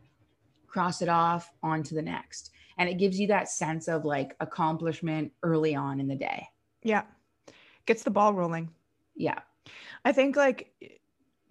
cross 0.68 1.02
it 1.02 1.10
off 1.10 1.52
onto 1.62 1.96
the 1.96 2.02
next. 2.02 2.52
And 2.78 2.90
it 2.90 2.98
gives 2.98 3.20
you 3.20 3.28
that 3.28 3.50
sense 3.50 3.88
of 3.88 4.06
like 4.06 4.36
accomplishment 4.40 5.34
early 5.44 5.76
on 5.76 6.00
in 6.00 6.08
the 6.08 6.16
day. 6.16 6.48
yeah. 6.84 7.04
Gets 7.86 8.04
the 8.04 8.12
ball 8.12 8.34
rolling. 8.34 8.70
Yeah. 9.16 9.40
I 10.06 10.12
think 10.14 10.36
like 10.36 10.72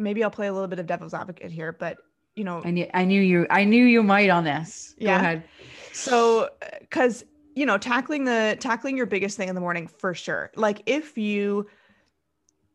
maybe 0.01 0.25
I'll 0.25 0.31
play 0.31 0.49
a 0.49 0.53
little 0.53 0.69
bit 0.69 0.79
of 0.79 0.87
devil's 0.87 1.15
advocate 1.15 1.53
here, 1.53 1.73
but 1.73 1.99
you 2.35 2.45
know, 2.45 2.63
I 2.65 2.71
knew 2.71 2.87
I 2.95 3.05
knew 3.05 3.21
you 3.21 3.47
I 3.51 3.65
knew 3.65 3.85
you 3.85 4.03
might 4.03 4.31
on 4.31 4.45
this. 4.45 4.95
Go 4.99 5.07
Yeah. 5.07 5.17
ahead. 5.19 5.45
so 5.93 6.49
because 6.81 7.25
you 7.55 7.67
know 7.67 7.79
tackling 7.79 8.25
the 8.25 8.57
tackling 8.61 8.97
your 8.97 9.07
biggest 9.07 9.37
thing 9.37 9.49
in 9.49 9.55
the 9.55 9.61
morning 9.61 9.87
for 9.87 10.15
sure 10.15 10.51
like 10.57 10.83
if 10.87 11.19
you 11.19 11.67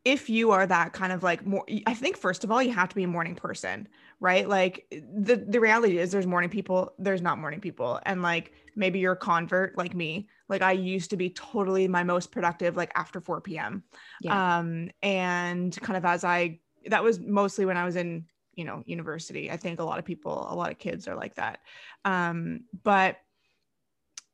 if 0.03 0.29
you 0.29 0.51
are 0.51 0.67
that 0.67 0.93
kind 0.93 1.11
of 1.11 1.23
like 1.23 1.45
more 1.45 1.65
i 1.87 1.93
think 1.93 2.17
first 2.17 2.43
of 2.43 2.51
all 2.51 2.61
you 2.61 2.71
have 2.71 2.89
to 2.89 2.95
be 2.95 3.03
a 3.03 3.07
morning 3.07 3.35
person 3.35 3.87
right 4.19 4.47
like 4.47 4.85
the 4.91 5.37
the 5.47 5.59
reality 5.59 5.97
is 5.97 6.11
there's 6.11 6.27
morning 6.27 6.49
people 6.49 6.93
there's 6.99 7.21
not 7.21 7.39
morning 7.39 7.59
people 7.59 7.99
and 8.05 8.21
like 8.21 8.51
maybe 8.75 8.99
you're 8.99 9.13
a 9.13 9.17
convert 9.17 9.77
like 9.77 9.95
me 9.95 10.27
like 10.49 10.61
i 10.61 10.73
used 10.73 11.09
to 11.09 11.17
be 11.17 11.29
totally 11.31 11.87
my 11.87 12.03
most 12.03 12.31
productive 12.31 12.75
like 12.75 12.91
after 12.95 13.19
4 13.19 13.41
p.m 13.41 13.83
Yeah. 14.21 14.41
um 14.59 14.89
and 15.01 15.75
kind 15.81 15.97
of 15.97 16.05
as 16.05 16.23
i 16.23 16.59
that 16.87 17.03
was 17.03 17.19
mostly 17.19 17.65
when 17.65 17.77
i 17.77 17.85
was 17.85 17.95
in 17.95 18.25
you 18.55 18.63
know 18.63 18.83
university. 18.85 19.51
I 19.51 19.57
think 19.57 19.79
a 19.79 19.83
lot 19.83 19.99
of 19.99 20.05
people 20.05 20.47
a 20.49 20.55
lot 20.55 20.71
of 20.71 20.79
kids 20.79 21.07
are 21.07 21.15
like 21.15 21.35
that. 21.35 21.59
Um 22.03 22.61
but 22.83 23.17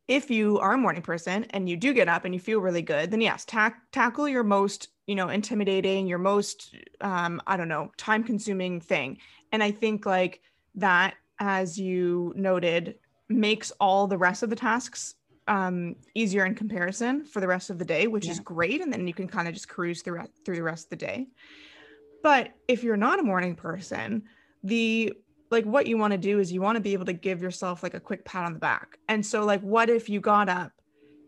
if 0.08 0.30
you 0.30 0.60
are 0.60 0.74
a 0.74 0.78
morning 0.78 1.02
person 1.02 1.46
and 1.52 1.70
you 1.70 1.78
do 1.78 1.94
get 1.94 2.10
up 2.10 2.26
and 2.26 2.34
you 2.34 2.40
feel 2.40 2.60
really 2.60 2.82
good 2.82 3.12
then 3.12 3.22
yes 3.22 3.46
tack 3.46 3.82
tackle 3.92 4.28
your 4.28 4.44
most 4.44 4.90
you 5.08 5.16
know 5.16 5.30
intimidating 5.30 6.08
your 6.08 6.18
most 6.18 6.76
um 7.02 7.42
i 7.48 7.56
don't 7.58 7.70
know 7.70 7.92
time 7.98 8.24
consuming 8.24 8.80
thing. 8.80 9.18
And 9.52 9.64
i 9.64 9.72
think 9.72 10.06
like 10.06 10.42
that 10.76 11.16
as 11.40 11.78
you 11.80 12.34
noted 12.36 12.96
makes 13.30 13.72
all 13.80 14.08
the 14.08 14.18
rest 14.18 14.44
of 14.44 14.50
the 14.50 14.56
tasks 14.56 15.16
um 15.48 15.96
easier 16.14 16.46
in 16.46 16.54
comparison 16.54 17.26
for 17.26 17.40
the 17.40 17.48
rest 17.48 17.70
of 17.70 17.80
the 17.80 17.86
day 17.86 18.08
which 18.08 18.28
is 18.28 18.40
great. 18.40 18.82
And 18.82 18.94
then 18.94 19.08
you 19.08 19.14
can 19.14 19.28
kind 19.28 19.48
of 19.48 19.54
just 19.54 19.68
cruise 19.68 20.02
through 20.02 20.24
through 20.46 20.56
the 20.56 20.64
rest 20.64 20.86
of 20.86 20.90
the 20.92 21.06
day 21.08 21.28
but 22.24 22.52
if 22.68 22.84
you're 22.84 22.98
not 22.98 23.20
a 23.20 23.24
morning 23.24 23.56
person 23.56 24.24
the 24.64 25.14
like 25.50 25.66
what 25.66 25.86
you 25.86 25.98
want 25.98 26.12
to 26.12 26.18
do 26.18 26.40
is 26.40 26.52
you 26.52 26.62
want 26.62 26.78
to 26.78 26.82
be 26.82 26.94
able 26.94 27.06
to 27.06 27.14
give 27.14 27.42
yourself 27.42 27.84
like 27.84 27.94
a 27.94 28.00
quick 28.00 28.24
pat 28.24 28.46
on 28.46 28.54
the 28.54 28.60
back. 28.60 28.98
And 29.10 29.26
so 29.26 29.44
like 29.44 29.62
what 29.62 29.90
if 29.90 30.10
you 30.10 30.22
got 30.22 30.50
up 30.50 30.72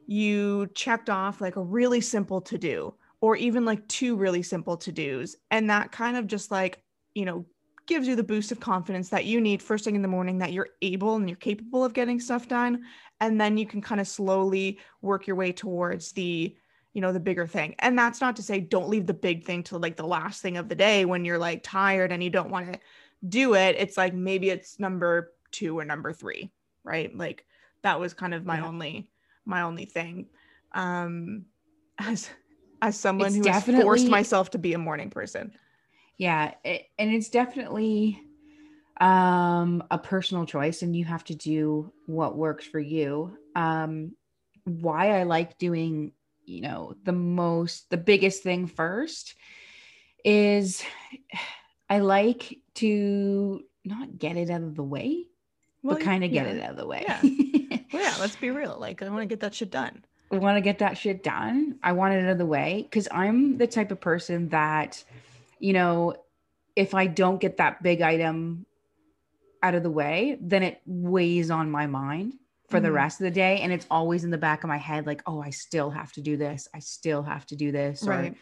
you 0.08 0.68
checked 0.76 1.10
off 1.10 1.42
like 1.42 1.56
a 1.56 1.62
really 1.62 2.02
simple 2.02 2.42
to 2.42 2.58
do 2.58 2.94
or 3.22 3.36
even 3.38 3.64
like 3.64 3.88
two 3.88 4.18
really 4.18 4.44
simple 4.44 4.76
to 4.76 4.92
dos 4.92 5.38
and 5.50 5.70
that 5.70 5.94
kind 5.94 6.18
of 6.18 6.28
just 6.28 6.52
like 6.52 6.84
you 7.16 7.24
know 7.24 7.46
gives 7.86 8.08
you 8.08 8.16
the 8.16 8.24
boost 8.24 8.52
of 8.52 8.60
confidence 8.60 9.10
that 9.10 9.26
you 9.26 9.40
need 9.40 9.62
first 9.62 9.86
thing 9.86 9.96
in 9.96 10.02
the 10.02 10.08
morning 10.08 10.38
that 10.38 10.52
you're 10.54 10.68
able 10.82 11.16
and 11.16 11.30
you're 11.30 11.38
capable 11.38 11.86
of 11.86 11.94
getting 11.94 12.20
stuff 12.20 12.48
done 12.48 12.82
and 13.22 13.40
then 13.40 13.58
you 13.58 13.66
can 13.66 13.82
kind 13.82 14.02
of 14.02 14.08
slowly 14.08 14.78
work 15.02 15.26
your 15.26 15.36
way 15.36 15.52
towards 15.52 16.12
the 16.12 16.56
you 16.94 17.02
know 17.02 17.12
the 17.12 17.20
bigger 17.20 17.48
thing. 17.48 17.76
And 17.80 17.98
that's 17.98 18.22
not 18.22 18.36
to 18.38 18.44
say 18.44 18.60
don't 18.60 18.90
leave 18.90 19.08
the 19.08 19.14
big 19.14 19.46
thing 19.46 19.64
to 19.64 19.78
like 19.78 19.96
the 19.96 20.08
last 20.08 20.42
thing 20.42 20.58
of 20.58 20.70
the 20.70 20.76
day 20.76 21.06
when 21.06 21.26
you're 21.26 21.38
like 21.40 21.64
tired 21.64 22.12
and 22.12 22.24
you 22.24 22.30
don't 22.30 22.50
want 22.52 22.72
to 22.74 22.80
do 23.28 23.56
it. 23.56 23.76
It's 23.80 23.98
like 23.98 24.14
maybe 24.14 24.50
it's 24.50 24.80
number 24.80 25.34
two 25.52 25.78
or 25.78 25.86
number 25.86 26.14
three 26.14 26.52
right? 26.84 27.16
Like 27.16 27.46
that 27.82 28.00
was 28.00 28.14
kind 28.14 28.34
of 28.34 28.46
my 28.46 28.60
Yeah. 28.60 28.68
only 28.68 29.10
my 29.46 29.62
only 29.62 29.86
thing. 29.86 30.30
Um 30.74 31.46
as 32.00 32.30
as 32.82 33.00
someone 33.00 33.28
It's 33.28 33.38
who 33.38 33.48
has 33.48 33.64
forced 33.64 34.10
myself 34.10 34.52
to 34.52 34.58
be 34.58 34.74
a 34.74 34.78
morning 34.78 35.10
person. 35.10 35.54
Yeah, 36.18 36.54
it, 36.64 36.88
and 37.00 37.12
it's 37.12 37.30
definitely 37.30 38.22
um 39.02 39.84
a 39.90 39.98
personal 39.98 40.46
choice 40.46 40.84
and 40.84 40.96
you 40.96 41.04
have 41.04 41.24
to 41.26 41.36
do 41.36 41.92
what 42.06 42.38
works 42.38 42.66
for 42.66 42.80
you. 42.80 43.38
Um 43.56 44.16
why 44.66 45.20
I 45.20 45.24
like 45.24 45.58
doing, 45.58 46.14
you 46.46 46.62
know, 46.62 46.96
the 47.04 47.12
most 47.12 47.90
the 47.90 47.98
biggest 47.98 48.44
thing 48.44 48.68
first 48.68 49.36
is 50.24 50.84
I 51.90 52.00
like 52.00 52.60
to 52.76 53.64
not 53.86 54.18
get 54.18 54.38
it 54.38 54.50
out 54.50 54.64
of 54.64 54.76
the 54.76 54.84
way, 54.84 55.26
Well, 55.82 55.96
but 55.96 56.04
kind 56.04 56.24
of 56.24 56.32
get 56.32 56.46
yeah. 56.46 56.54
it 56.54 56.64
out 56.64 56.72
of 56.72 56.78
the 56.78 56.88
way. 56.88 57.04
Yeah. 57.08 57.20
well 57.94 58.02
yeah 58.02 58.16
let's 58.20 58.36
be 58.36 58.50
real 58.50 58.76
like 58.80 59.04
i 59.04 59.10
want 59.10 59.22
to 59.22 59.28
get 59.28 59.40
that 59.42 59.54
shit 59.54 59.70
done 59.70 60.04
I 60.34 60.38
want 60.38 60.58
to 60.58 60.62
get 60.62 60.80
that 60.80 60.98
shit 60.98 61.24
done. 61.24 61.78
I 61.84 61.92
want 61.92 62.16
it 62.16 62.24
out 62.24 62.32
of 62.32 62.38
the 62.40 62.46
way 62.46 62.82
because 62.82 63.08
I'm 63.12 63.58
the 63.58 63.68
type 63.68 63.92
of 63.92 64.02
person 64.02 64.50
that, 64.50 65.04
you 65.60 65.74
know, 65.74 66.16
if 66.76 66.96
I 66.96 67.06
don't 67.06 67.40
get 67.40 67.58
that 67.58 67.84
big 67.84 68.02
item 68.02 68.66
out 69.62 69.76
of 69.76 69.84
the 69.84 69.92
way, 69.92 70.38
then 70.42 70.64
it 70.64 70.82
weighs 70.88 71.52
on 71.52 71.70
my 71.70 71.86
mind 71.86 72.34
for 72.74 72.80
the 72.82 72.90
Mhm. 72.90 72.96
rest 72.96 73.22
of 73.22 73.26
the 73.26 73.32
day. 73.32 73.60
And 73.62 73.72
it's 73.72 73.86
always 73.90 74.24
in 74.24 74.32
the 74.32 74.38
back 74.38 74.64
of 74.64 74.68
my 74.68 74.78
head, 74.78 75.06
like, 75.06 75.22
oh, 75.26 75.42
I 75.42 75.50
still 75.52 75.90
have 75.92 76.12
to 76.14 76.22
do 76.22 76.36
this. 76.38 76.68
I 76.74 76.80
still 76.80 77.24
have 77.24 77.46
to 77.48 77.56
do 77.56 77.72
this. 77.72 78.04
Or, 78.08 78.12
right 78.12 78.38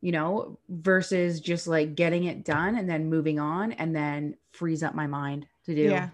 you 0.00 0.12
know, 0.12 0.58
versus 0.68 1.40
just 1.40 1.66
like 1.66 1.94
getting 1.94 2.24
it 2.24 2.44
done 2.44 2.76
and 2.76 2.86
then 2.90 3.08
moving 3.08 3.40
on 3.40 3.72
and 3.72 3.96
then 3.96 4.36
frees 4.52 4.82
up 4.82 4.94
my 4.94 5.06
mind 5.06 5.46
to 5.64 5.74
do. 5.74 5.80
yeah 5.84 6.10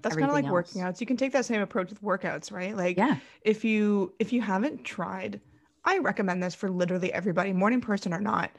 that's 0.00 0.14
kind 0.16 0.24
of 0.30 0.32
like 0.32 0.44
everything 0.44 0.52
working 0.52 0.80
else. 0.80 0.88
outs 0.92 1.00
you 1.02 1.06
can 1.06 1.16
take 1.18 1.32
that 1.32 1.44
same 1.44 1.60
approach 1.60 1.90
with 1.90 2.00
workouts 2.00 2.50
right 2.50 2.74
like 2.74 2.96
Yeah. 2.96 3.16
if 3.42 3.64
you 3.64 4.14
if 4.18 4.32
you 4.32 4.40
haven't 4.40 4.82
tried 4.84 5.40
i 5.84 5.98
recommend 5.98 6.42
this 6.42 6.54
for 6.54 6.70
literally 6.70 7.12
everybody 7.12 7.52
morning 7.52 7.80
person 7.82 8.14
or 8.14 8.20
not 8.20 8.50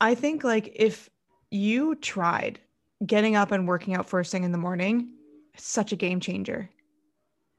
i 0.00 0.14
think 0.16 0.42
like 0.42 0.72
if 0.74 1.08
you 1.50 1.94
tried 1.94 2.58
getting 3.06 3.36
up 3.36 3.52
and 3.52 3.68
working 3.68 3.94
out 3.94 4.08
first 4.08 4.32
thing 4.32 4.42
in 4.42 4.50
the 4.52 4.58
morning 4.58 5.10
such 5.56 5.92
a 5.92 5.96
game 5.96 6.20
changer. 6.20 6.70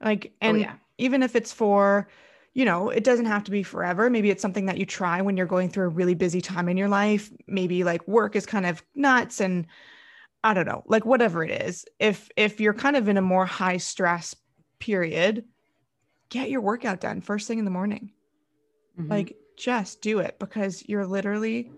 Like 0.02 0.32
and 0.40 0.56
oh, 0.56 0.60
yeah. 0.60 0.74
even 0.98 1.22
if 1.22 1.36
it's 1.36 1.52
for 1.52 2.08
you 2.52 2.64
know 2.64 2.90
it 2.90 3.04
doesn't 3.04 3.26
have 3.26 3.44
to 3.44 3.50
be 3.50 3.62
forever. 3.62 4.10
Maybe 4.10 4.30
it's 4.30 4.42
something 4.42 4.66
that 4.66 4.78
you 4.78 4.86
try 4.86 5.22
when 5.22 5.36
you're 5.36 5.46
going 5.46 5.70
through 5.70 5.86
a 5.86 5.88
really 5.88 6.14
busy 6.14 6.40
time 6.40 6.68
in 6.68 6.76
your 6.76 6.88
life. 6.88 7.30
Maybe 7.46 7.84
like 7.84 8.06
work 8.06 8.36
is 8.36 8.46
kind 8.46 8.66
of 8.66 8.82
nuts 8.94 9.40
and 9.40 9.66
i 10.42 10.52
don't 10.52 10.66
know 10.66 10.82
like 10.86 11.06
whatever 11.06 11.42
it 11.42 11.50
is. 11.50 11.84
If 11.98 12.30
if 12.36 12.60
you're 12.60 12.74
kind 12.74 12.96
of 12.96 13.08
in 13.08 13.16
a 13.16 13.22
more 13.22 13.46
high 13.46 13.78
stress 13.78 14.36
period 14.78 15.44
get 16.28 16.50
your 16.50 16.60
workout 16.60 17.00
done 17.00 17.20
first 17.20 17.46
thing 17.48 17.58
in 17.58 17.64
the 17.64 17.70
morning. 17.70 18.10
Mhm. 18.98 19.08
like 19.10 19.36
just 19.56 20.00
do 20.00 20.18
it 20.18 20.38
because 20.38 20.84
you're 20.88 21.06
literally 21.06 21.70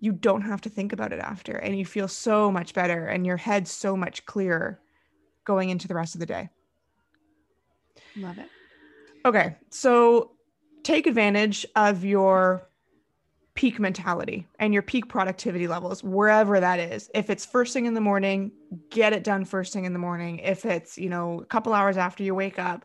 you 0.00 0.12
don't 0.12 0.42
have 0.42 0.60
to 0.62 0.68
think 0.70 0.92
about 0.92 1.12
it 1.12 1.18
after 1.18 1.56
and 1.56 1.78
you 1.78 1.84
feel 1.84 2.08
so 2.08 2.50
much 2.50 2.74
better 2.74 3.06
and 3.06 3.26
your 3.26 3.36
head's 3.36 3.70
so 3.70 3.96
much 3.96 4.24
clearer 4.26 4.80
going 5.48 5.70
into 5.70 5.88
the 5.88 5.94
rest 5.94 6.14
of 6.14 6.20
the 6.20 6.26
day. 6.26 6.48
Love 8.16 8.38
it. 8.38 8.48
Okay, 9.24 9.56
so 9.70 10.32
take 10.84 11.08
advantage 11.08 11.66
of 11.74 12.04
your 12.04 12.68
peak 13.54 13.80
mentality 13.80 14.46
and 14.60 14.72
your 14.72 14.82
peak 14.82 15.08
productivity 15.08 15.66
levels 15.66 16.04
wherever 16.04 16.60
that 16.60 16.78
is. 16.78 17.10
If 17.14 17.30
it's 17.30 17.44
first 17.44 17.72
thing 17.72 17.86
in 17.86 17.94
the 17.94 18.00
morning 18.00 18.52
get 18.90 19.12
it 19.12 19.24
done 19.24 19.44
first 19.44 19.72
thing 19.72 19.86
in 19.86 19.92
the 19.92 19.98
morning. 19.98 20.38
If 20.38 20.64
it's 20.64 20.96
you 20.98 21.08
know 21.08 21.40
a 21.40 21.46
couple 21.46 21.72
hours 21.72 21.96
after 21.96 22.22
you 22.22 22.34
wake 22.34 22.58
up 22.58 22.84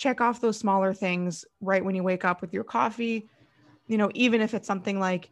check 0.00 0.22
off 0.22 0.40
those 0.40 0.56
smaller 0.56 0.94
things 0.94 1.44
right 1.60 1.84
when 1.84 1.94
you 1.94 2.02
wake 2.02 2.24
up 2.24 2.40
with 2.40 2.54
your 2.54 2.64
coffee 2.64 3.28
you 3.86 3.98
know 3.98 4.10
even 4.14 4.40
if 4.40 4.54
it's 4.54 4.66
something 4.66 4.98
like 4.98 5.28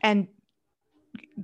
and 0.00 0.26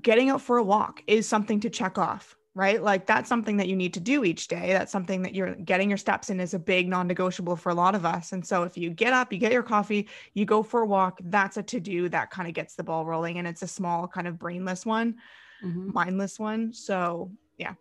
getting 0.02 0.30
out 0.30 0.40
for 0.40 0.56
a 0.56 0.62
walk 0.62 1.00
is 1.06 1.28
something 1.28 1.60
to 1.60 1.70
check 1.70 1.96
off 1.96 2.36
right? 2.54 2.82
Like 2.82 3.06
that's 3.06 3.28
something 3.28 3.56
that 3.58 3.68
you 3.68 3.76
need 3.76 3.94
to 3.94 4.00
do 4.00 4.24
each 4.24 4.48
day. 4.48 4.72
That's 4.72 4.90
something 4.90 5.22
that 5.22 5.34
you're 5.34 5.54
getting 5.54 5.88
your 5.88 5.98
steps 5.98 6.30
in 6.30 6.40
is 6.40 6.54
a 6.54 6.58
big 6.58 6.88
non 6.88 7.06
negotiable 7.06 7.56
for 7.56 7.70
a 7.70 7.74
lot 7.74 7.94
of 7.94 8.04
us. 8.04 8.32
And 8.32 8.44
so 8.44 8.64
if 8.64 8.76
you 8.76 8.90
get 8.90 9.12
up, 9.12 9.32
you 9.32 9.38
get 9.38 9.52
your 9.52 9.62
coffee, 9.62 10.08
you 10.34 10.44
go 10.44 10.62
for 10.62 10.80
a 10.80 10.86
walk, 10.86 11.20
that's 11.24 11.56
a 11.56 11.62
to 11.62 11.80
do 11.80 12.08
that 12.08 12.30
kind 12.30 12.48
of 12.48 12.54
gets 12.54 12.74
the 12.74 12.82
ball 12.82 13.04
rolling. 13.04 13.38
And 13.38 13.46
it's 13.46 13.62
a 13.62 13.68
small, 13.68 14.08
kind 14.08 14.26
of 14.26 14.38
brainless 14.38 14.84
one, 14.84 15.16
mm-hmm. 15.64 15.90
mindless 15.92 16.38
one. 16.38 16.72
So 16.72 17.30
yeah. 17.56 17.74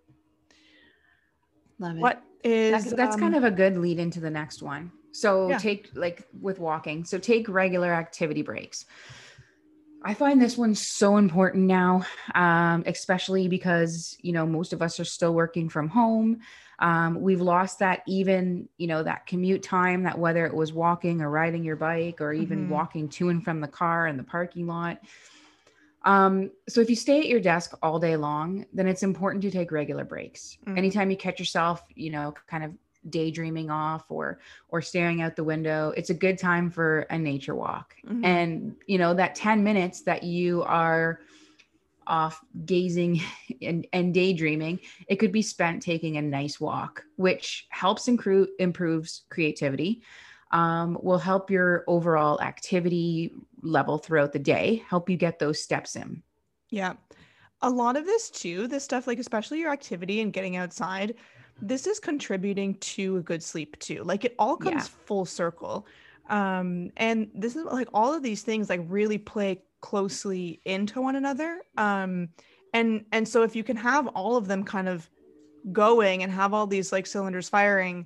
Love 1.79 1.97
it. 1.97 1.99
What 1.99 2.23
is 2.43 2.71
that's, 2.71 2.93
that's 2.93 3.15
um, 3.15 3.21
kind 3.21 3.35
of 3.35 3.43
a 3.43 3.51
good 3.51 3.77
lead 3.77 3.99
into 3.99 4.19
the 4.19 4.29
next 4.29 4.61
one. 4.61 4.91
So 5.11 5.49
yeah. 5.49 5.57
take 5.57 5.89
like 5.95 6.27
with 6.39 6.59
walking. 6.59 7.03
So 7.03 7.17
take 7.17 7.49
regular 7.49 7.91
activity 7.91 8.43
breaks. 8.43 8.85
I 10.03 10.13
find 10.13 10.41
this 10.41 10.57
one 10.57 10.75
so 10.75 11.17
important 11.17 11.65
now, 11.65 12.05
um, 12.33 12.83
especially 12.85 13.47
because 13.47 14.17
you 14.21 14.31
know 14.31 14.45
most 14.45 14.73
of 14.73 14.81
us 14.81 14.99
are 14.99 15.05
still 15.05 15.33
working 15.33 15.69
from 15.69 15.89
home. 15.89 16.39
Um, 16.79 17.19
we've 17.19 17.41
lost 17.41 17.79
that 17.79 18.03
even 18.07 18.69
you 18.77 18.87
know 18.87 19.03
that 19.03 19.25
commute 19.25 19.63
time 19.63 20.03
that 20.03 20.17
whether 20.17 20.45
it 20.45 20.53
was 20.53 20.71
walking 20.71 21.21
or 21.21 21.29
riding 21.29 21.63
your 21.63 21.75
bike 21.75 22.21
or 22.21 22.31
even 22.31 22.59
mm-hmm. 22.59 22.73
walking 22.73 23.09
to 23.09 23.29
and 23.29 23.43
from 23.43 23.59
the 23.59 23.67
car 23.67 24.07
in 24.07 24.15
the 24.15 24.23
parking 24.23 24.67
lot. 24.67 24.99
Um, 26.03 26.51
so 26.69 26.79
if 26.79 26.89
you 26.89 26.95
stay 26.95 27.19
at 27.19 27.27
your 27.27 27.41
desk 27.41 27.73
all 27.83 27.99
day 27.99 28.15
long, 28.15 28.65
then 28.73 28.87
it's 28.87 29.03
important 29.03 29.41
to 29.43 29.51
take 29.51 29.71
regular 29.71 30.05
breaks. 30.05 30.57
Mm-hmm. 30.65 30.77
Anytime 30.77 31.11
you 31.11 31.17
catch 31.17 31.39
yourself, 31.39 31.83
you 31.93 32.09
know, 32.09 32.33
kind 32.47 32.63
of 32.63 32.71
daydreaming 33.09 33.69
off 33.69 34.05
or 34.09 34.39
or 34.69 34.81
staring 34.81 35.21
out 35.21 35.35
the 35.35 35.43
window 35.43 35.93
it's 35.95 36.09
a 36.09 36.13
good 36.13 36.37
time 36.37 36.69
for 36.69 37.01
a 37.09 37.17
nature 37.17 37.55
walk. 37.55 37.95
Mm-hmm. 38.05 38.25
and 38.25 38.75
you 38.87 38.97
know 38.97 39.13
that 39.13 39.35
10 39.35 39.63
minutes 39.63 40.01
that 40.03 40.23
you 40.23 40.63
are 40.63 41.21
off 42.07 42.41
gazing 42.65 43.21
and, 43.61 43.87
and 43.93 44.13
daydreaming 44.13 44.79
it 45.07 45.17
could 45.17 45.31
be 45.31 45.41
spent 45.41 45.81
taking 45.81 46.17
a 46.17 46.21
nice 46.21 46.59
walk 46.59 47.03
which 47.15 47.67
helps 47.69 48.07
improve 48.07 48.49
improves 48.59 49.23
creativity 49.29 50.01
um, 50.51 50.97
will 51.01 51.17
help 51.17 51.51
your 51.51 51.83
overall 51.87 52.41
activity 52.41 53.33
level 53.61 53.97
throughout 53.97 54.33
the 54.33 54.39
day 54.39 54.83
help 54.87 55.09
you 55.09 55.17
get 55.17 55.39
those 55.39 55.61
steps 55.61 55.95
in. 55.95 56.23
Yeah. 56.69 56.93
A 57.61 57.69
lot 57.69 57.97
of 57.97 58.05
this 58.05 58.29
too 58.29 58.67
this 58.67 58.83
stuff 58.83 59.05
like 59.05 59.19
especially 59.19 59.59
your 59.59 59.71
activity 59.71 60.21
and 60.21 60.33
getting 60.33 60.55
outside 60.55 61.15
this 61.61 61.87
is 61.87 61.99
contributing 61.99 62.75
to 62.75 63.17
a 63.17 63.21
good 63.21 63.43
sleep 63.43 63.77
too. 63.79 64.03
Like 64.03 64.25
it 64.25 64.35
all 64.39 64.57
comes 64.57 64.87
yeah. 64.87 65.05
full 65.05 65.25
circle. 65.25 65.85
Um, 66.29 66.91
and 66.97 67.29
this 67.33 67.55
is 67.55 67.65
like 67.65 67.87
all 67.93 68.13
of 68.13 68.23
these 68.23 68.43
things 68.43 68.69
like 68.69 68.81
really 68.87 69.17
play 69.17 69.63
closely 69.81 70.61
into 70.65 71.01
one 71.01 71.15
another. 71.15 71.61
Um, 71.77 72.29
and 72.73 73.05
and 73.11 73.27
so 73.27 73.43
if 73.43 73.55
you 73.55 73.63
can 73.63 73.77
have 73.77 74.07
all 74.07 74.37
of 74.37 74.47
them 74.47 74.63
kind 74.63 74.87
of 74.87 75.09
going 75.71 76.23
and 76.23 76.31
have 76.31 76.53
all 76.53 76.67
these 76.67 76.91
like 76.91 77.07
cylinders 77.07 77.49
firing 77.49 78.05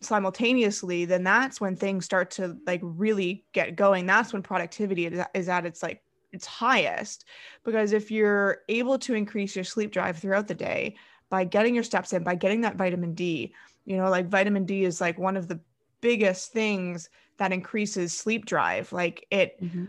simultaneously, 0.00 1.04
then 1.06 1.24
that's 1.24 1.60
when 1.60 1.76
things 1.76 2.04
start 2.04 2.30
to 2.32 2.58
like 2.66 2.80
really 2.82 3.44
get 3.52 3.76
going. 3.76 4.06
That's 4.06 4.32
when 4.32 4.42
productivity 4.42 5.06
is, 5.06 5.24
is 5.34 5.48
at 5.48 5.64
its 5.64 5.82
like 5.82 6.02
its 6.32 6.46
highest. 6.46 7.24
Because 7.64 7.92
if 7.92 8.10
you're 8.10 8.58
able 8.68 8.98
to 9.00 9.14
increase 9.14 9.56
your 9.56 9.64
sleep 9.64 9.90
drive 9.90 10.18
throughout 10.18 10.48
the 10.48 10.54
day, 10.54 10.96
by 11.34 11.42
getting 11.42 11.74
your 11.74 11.82
steps 11.82 12.12
in, 12.12 12.22
by 12.22 12.36
getting 12.36 12.60
that 12.60 12.76
vitamin 12.76 13.12
D. 13.12 13.52
You 13.86 13.96
know, 13.96 14.08
like 14.08 14.28
vitamin 14.28 14.64
D 14.64 14.84
is 14.84 15.00
like 15.00 15.18
one 15.18 15.36
of 15.36 15.48
the 15.48 15.58
biggest 16.00 16.52
things 16.52 17.08
that 17.38 17.50
increases 17.50 18.16
sleep 18.16 18.46
drive. 18.46 18.92
Like 18.92 19.26
it 19.32 19.60
mm-hmm. 19.60 19.86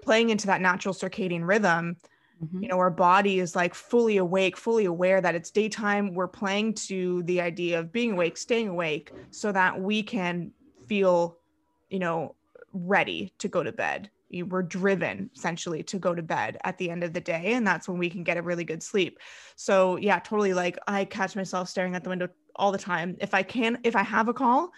playing 0.00 0.30
into 0.30 0.46
that 0.46 0.60
natural 0.60 0.94
circadian 0.94 1.44
rhythm. 1.44 1.96
Mm-hmm. 2.40 2.62
You 2.62 2.68
know, 2.68 2.78
our 2.78 2.88
body 2.88 3.40
is 3.40 3.56
like 3.56 3.74
fully 3.74 4.18
awake, 4.18 4.56
fully 4.56 4.84
aware 4.84 5.20
that 5.20 5.34
it's 5.34 5.50
daytime. 5.50 6.14
We're 6.14 6.28
playing 6.28 6.74
to 6.86 7.24
the 7.24 7.40
idea 7.40 7.80
of 7.80 7.90
being 7.90 8.12
awake, 8.12 8.36
staying 8.36 8.68
awake, 8.68 9.10
so 9.32 9.50
that 9.50 9.80
we 9.80 10.04
can 10.04 10.52
feel, 10.86 11.36
you 11.88 11.98
know, 11.98 12.36
ready 12.72 13.32
to 13.38 13.48
go 13.48 13.64
to 13.64 13.72
bed 13.72 14.08
we're 14.30 14.62
driven 14.62 15.30
essentially 15.36 15.82
to 15.82 15.98
go 15.98 16.14
to 16.14 16.22
bed 16.22 16.58
at 16.64 16.78
the 16.78 16.90
end 16.90 17.02
of 17.02 17.12
the 17.12 17.20
day 17.20 17.52
and 17.54 17.66
that's 17.66 17.88
when 17.88 17.98
we 17.98 18.08
can 18.10 18.22
get 18.22 18.36
a 18.36 18.42
really 18.42 18.64
good 18.64 18.82
sleep. 18.82 19.18
So 19.56 19.96
yeah 19.96 20.18
totally 20.18 20.54
like 20.54 20.78
i 20.86 21.04
catch 21.04 21.36
myself 21.36 21.68
staring 21.68 21.94
at 21.94 22.04
the 22.04 22.10
window 22.10 22.28
all 22.56 22.72
the 22.72 22.78
time. 22.78 23.16
If 23.20 23.34
i 23.34 23.42
can 23.42 23.78
if 23.84 23.96
i 23.96 24.02
have 24.02 24.28
a 24.28 24.34
call 24.34 24.70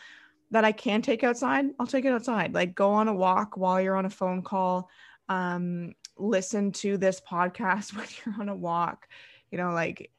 that 0.50 0.64
i 0.64 0.72
can 0.72 1.02
take 1.02 1.24
outside 1.24 1.66
i'll 1.78 1.86
take 1.86 2.04
it 2.04 2.12
outside. 2.12 2.54
Like 2.54 2.74
go 2.74 2.92
on 2.92 3.08
a 3.08 3.14
walk 3.14 3.56
while 3.56 3.80
you're 3.80 3.96
on 3.96 4.06
a 4.06 4.10
phone 4.10 4.42
call 4.42 4.88
um 5.28 5.92
listen 6.16 6.72
to 6.72 6.98
this 6.98 7.20
podcast 7.20 7.94
when 7.96 8.06
you're 8.24 8.40
on 8.40 8.48
a 8.48 8.56
walk 8.56 9.08
you 9.50 9.58
know 9.58 9.72
like 9.72 10.10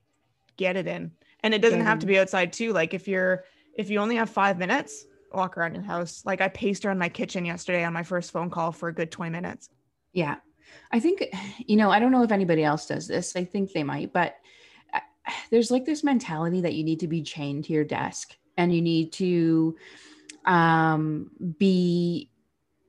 get 0.58 0.76
it 0.76 0.88
in. 0.88 1.12
And 1.42 1.54
it 1.54 1.62
doesn't 1.62 1.82
have 1.82 2.00
to 2.00 2.06
be 2.06 2.20
outside 2.20 2.54
too. 2.54 2.72
Like 2.72 2.94
if 2.94 3.08
you're 3.08 3.44
if 3.78 3.90
you 3.90 4.00
only 4.00 4.16
have 4.16 4.30
five 4.30 4.58
minutes 4.58 5.06
walk 5.34 5.58
around 5.58 5.76
your 5.76 5.84
house. 5.84 6.24
Like 6.26 6.42
I 6.42 6.48
paced 6.48 6.86
around 6.86 7.00
my 7.00 7.10
kitchen 7.10 7.46
yesterday 7.46 7.84
on 7.84 7.94
my 7.94 8.04
first 8.04 8.32
phone 8.32 8.50
call 8.50 8.72
for 8.72 8.90
a 8.90 8.94
good 8.94 9.12
20 9.12 9.32
minutes. 9.32 9.70
Yeah. 10.14 10.38
I 10.92 11.00
think, 11.00 11.24
you 11.58 11.76
know, 11.76 11.90
I 11.90 12.00
don't 12.00 12.12
know 12.12 12.24
if 12.24 12.32
anybody 12.32 12.64
else 12.64 12.88
does 12.88 13.08
this. 13.08 13.36
I 13.36 13.44
think 13.44 13.72
they 13.72 13.84
might, 13.84 14.14
but 14.14 14.36
uh, 14.94 15.00
there's 15.52 15.72
like 15.72 15.86
this 15.86 16.04
mentality 16.04 16.62
that 16.62 16.74
you 16.74 16.84
need 16.84 17.00
to 17.02 17.08
be 17.08 17.22
chained 17.22 17.66
to 17.66 17.74
your 17.74 17.84
desk 17.84 18.36
and 18.58 18.74
you 18.74 18.82
need 18.82 19.14
to 19.14 19.76
um 20.46 21.32
be 21.58 22.30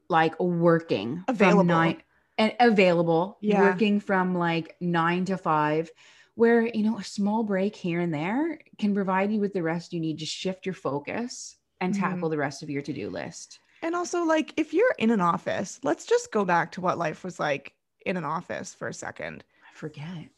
like 0.08 0.38
working 0.40 1.22
available 1.28 1.64
nine, 1.64 2.02
and 2.36 2.52
available 2.58 3.38
yeah. 3.40 3.60
working 3.60 4.00
from 4.00 4.34
like 4.34 4.76
9 4.80 5.26
to 5.26 5.38
5 5.38 5.90
where 6.34 6.66
you 6.66 6.82
know 6.82 6.98
a 6.98 7.04
small 7.04 7.44
break 7.44 7.76
here 7.76 8.00
and 8.00 8.12
there 8.12 8.58
can 8.78 8.92
provide 8.92 9.32
you 9.32 9.40
with 9.40 9.52
the 9.52 9.62
rest 9.62 9.92
you 9.92 10.00
need 10.00 10.18
to 10.18 10.26
shift 10.26 10.66
your 10.66 10.74
focus 10.74 11.56
and 11.84 11.94
tackle 11.94 12.16
mm-hmm. 12.16 12.30
the 12.30 12.38
rest 12.38 12.62
of 12.62 12.70
your 12.70 12.82
to-do 12.82 13.10
list. 13.10 13.60
And 13.82 13.94
also 13.94 14.24
like 14.24 14.54
if 14.56 14.72
you're 14.72 14.94
in 14.98 15.10
an 15.10 15.20
office, 15.20 15.78
let's 15.82 16.06
just 16.06 16.32
go 16.32 16.44
back 16.44 16.72
to 16.72 16.80
what 16.80 16.98
life 16.98 17.22
was 17.22 17.38
like 17.38 17.74
in 18.06 18.16
an 18.16 18.24
office 18.24 18.74
for 18.74 18.88
a 18.88 18.94
second. 18.94 19.44
I 19.62 19.76
forget. 19.76 20.28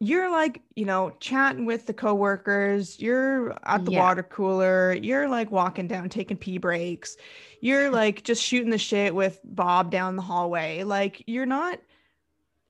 You're 0.00 0.30
like, 0.30 0.62
you 0.76 0.86
know, 0.86 1.12
chatting 1.20 1.66
with 1.66 1.86
the 1.86 1.92
coworkers, 1.92 2.98
you're 2.98 3.54
at 3.64 3.84
the 3.84 3.92
yeah. 3.92 4.00
water 4.00 4.22
cooler, 4.22 4.94
you're 4.94 5.28
like 5.28 5.50
walking 5.50 5.86
down 5.86 6.08
taking 6.08 6.38
pee 6.38 6.58
breaks. 6.58 7.16
You're 7.60 7.90
like 8.02 8.24
just 8.24 8.42
shooting 8.42 8.70
the 8.70 8.78
shit 8.78 9.14
with 9.14 9.40
Bob 9.44 9.90
down 9.90 10.16
the 10.16 10.22
hallway. 10.22 10.82
Like 10.82 11.22
you're 11.26 11.46
not 11.46 11.78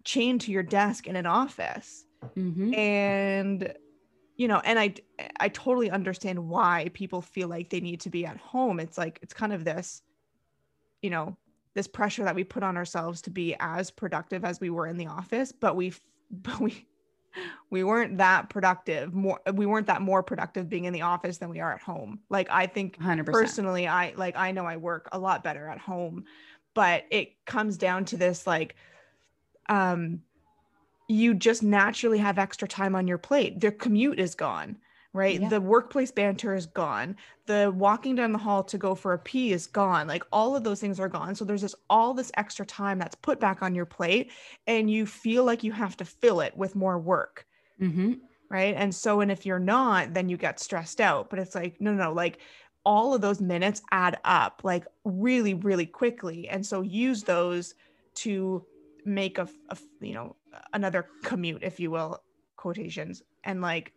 chained 0.05 0.43
to 0.43 0.53
your 0.53 0.65
desk 0.65 1.07
in 1.07 1.17
an 1.17 1.27
office. 1.27 2.05
Mm-hmm. 2.37 2.75
And 2.75 3.75
you 4.41 4.49
know 4.49 4.61
and 4.65 4.79
i 4.79 4.95
i 5.39 5.51
totally 5.51 5.91
understand 5.91 6.49
why 6.49 6.91
people 6.95 7.21
feel 7.21 7.47
like 7.47 7.69
they 7.69 7.79
need 7.79 8.01
to 8.01 8.09
be 8.09 8.25
at 8.25 8.39
home 8.39 8.81
it's 8.81 8.97
like 8.97 9.19
it's 9.21 9.35
kind 9.35 9.53
of 9.53 9.67
this 9.67 10.01
you 11.03 11.11
know 11.11 11.37
this 11.75 11.87
pressure 11.87 12.25
that 12.25 12.35
we 12.35 12.43
put 12.43 12.63
on 12.63 12.75
ourselves 12.75 13.21
to 13.21 13.31
be 13.31 13.55
as 13.61 13.91
productive 13.91 14.43
as 14.43 14.59
we 14.59 14.71
were 14.71 14.87
in 14.87 14.97
the 14.97 15.07
office 15.07 15.53
but 15.53 15.77
we 15.77 15.93
but 16.31 16.59
we 16.59 16.87
we 17.69 17.85
weren't 17.85 18.17
that 18.17 18.49
productive 18.49 19.13
more 19.13 19.39
we 19.55 19.67
weren't 19.67 19.87
that 19.87 20.01
more 20.01 20.23
productive 20.23 20.71
being 20.71 20.87
in 20.87 20.95
the 20.95 21.03
office 21.03 21.37
than 21.37 21.51
we 21.51 21.61
are 21.61 21.75
at 21.75 21.83
home 21.83 22.19
like 22.31 22.49
i 22.51 22.67
think 22.67 22.99
100%. 22.99 23.27
personally 23.27 23.87
i 23.87 24.15
like 24.17 24.37
i 24.37 24.51
know 24.53 24.65
i 24.65 24.79
work 24.79 25.07
a 25.13 25.19
lot 25.19 25.45
better 25.45 25.69
at 25.69 25.79
home 25.79 26.25
but 26.73 27.05
it 27.11 27.45
comes 27.45 27.77
down 27.77 28.07
to 28.07 28.17
this 28.17 28.47
like 28.47 28.75
um 29.69 30.23
you 31.11 31.35
just 31.35 31.63
naturally 31.63 32.19
have 32.19 32.39
extra 32.39 32.69
time 32.69 32.95
on 32.95 33.09
your 33.09 33.19
plate. 33.19 33.61
The 33.61 33.73
commute 33.73 34.21
is 34.21 34.37
gone, 34.37 34.77
right? 35.13 35.41
Yeah. 35.41 35.49
The 35.49 35.61
workplace 35.61 36.13
banter 36.13 36.55
is 36.55 36.67
gone. 36.67 37.17
The 37.47 37.73
walking 37.75 38.15
down 38.15 38.31
the 38.31 38.39
hall 38.39 38.63
to 38.65 38.79
go 38.79 38.95
for 38.95 39.13
a 39.13 39.19
pee 39.19 39.53
is 39.53 39.67
gone. 39.67 40.07
Like 40.07 40.23
all 40.31 40.55
of 40.55 40.63
those 40.63 40.81
things 40.81 41.01
are 41.01 41.09
gone. 41.09 41.35
So 41.35 41.45
there's 41.45 41.63
this 41.63 41.75
all 41.91 42.15
this 42.15 42.31
extra 42.37 42.65
time 42.65 43.01
that's 43.01 43.17
put 43.17 43.41
back 43.41 43.61
on 43.61 43.75
your 43.75 43.87
plate, 43.87 44.31
and 44.69 44.89
you 44.89 45.05
feel 45.05 45.45
like 45.45 45.65
you 45.65 45.73
have 45.73 45.97
to 45.97 46.05
fill 46.05 46.41
it 46.41 46.57
with 46.57 46.77
more 46.77 46.99
work. 46.99 47.45
Mm-hmm. 47.81 48.13
Right. 48.49 48.75
And 48.77 48.95
so, 48.95 49.21
and 49.21 49.33
if 49.33 49.45
you're 49.45 49.59
not, 49.59 50.15
then 50.15 50.29
you 50.29 50.37
get 50.37 50.61
stressed 50.61 51.01
out. 51.01 51.29
But 51.29 51.41
it's 51.41 51.57
like, 51.57 51.81
no, 51.81 51.93
no, 51.93 52.13
like 52.13 52.39
all 52.85 53.15
of 53.15 53.21
those 53.21 53.41
minutes 53.41 53.83
add 53.91 54.19
up 54.25 54.63
like 54.65 54.87
really, 55.05 55.55
really 55.55 55.87
quickly. 55.87 56.49
And 56.49 56.65
so 56.65 56.83
use 56.83 57.25
those 57.25 57.75
to 58.15 58.65
make 59.05 59.39
a, 59.39 59.49
a 59.69 59.79
you 60.01 60.15
know 60.15 60.37
another 60.73 61.07
commute 61.23 61.63
if 61.63 61.81
you 61.81 61.91
will 61.91 62.23
quotations 62.57 63.23
and 63.45 63.61
like 63.61 63.93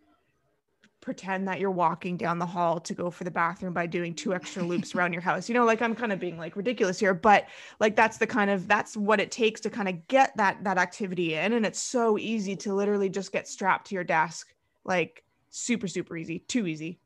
pretend 1.04 1.50
that 1.50 1.60
you're 1.60 1.70
walking 1.70 2.16
down 2.16 2.40
the 2.40 2.46
hall 2.46 2.80
to 2.80 2.94
go 2.94 3.12
for 3.12 3.26
the 3.26 3.32
bathroom 3.32 3.74
by 3.74 3.86
doing 3.86 4.16
two 4.16 4.34
extra 4.34 4.64
loops 4.64 4.96
around 4.96 5.12
your 5.12 5.22
house. 5.22 5.50
You 5.50 5.54
know, 5.54 5.66
like 5.66 5.82
I'm 5.82 5.96
kind 5.96 6.14
of 6.14 6.20
being 6.20 6.38
like 6.38 6.56
ridiculous 6.56 6.98
here, 6.98 7.14
but 7.14 7.48
like 7.82 7.98
that's 7.98 8.18
the 8.18 8.26
kind 8.26 8.50
of 8.50 8.70
that's 8.70 8.96
what 8.96 9.20
it 9.20 9.30
takes 9.30 9.60
to 9.62 9.70
kind 9.70 9.90
of 9.90 10.08
get 10.08 10.36
that 10.38 10.64
that 10.64 10.78
activity 10.78 11.34
in 11.34 11.54
and 11.54 11.66
it's 11.66 11.82
so 11.82 12.18
easy 12.18 12.56
to 12.56 12.74
literally 12.74 13.10
just 13.10 13.34
get 13.34 13.50
strapped 13.50 13.88
to 13.88 13.96
your 13.96 14.06
desk 14.06 14.54
like 14.86 15.24
super 15.50 15.88
super 15.88 16.16
easy, 16.18 16.40
too 16.40 16.68
easy. 16.68 17.00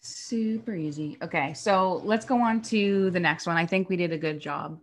Super 0.00 0.74
easy. 0.74 1.16
Okay, 1.22 1.54
so 1.54 2.02
let's 2.04 2.26
go 2.26 2.40
on 2.40 2.60
to 2.62 3.10
the 3.10 3.20
next 3.20 3.46
one. 3.46 3.56
I 3.56 3.66
think 3.66 3.88
we 3.88 3.96
did 3.96 4.12
a 4.12 4.18
good 4.18 4.38
job. 4.38 4.78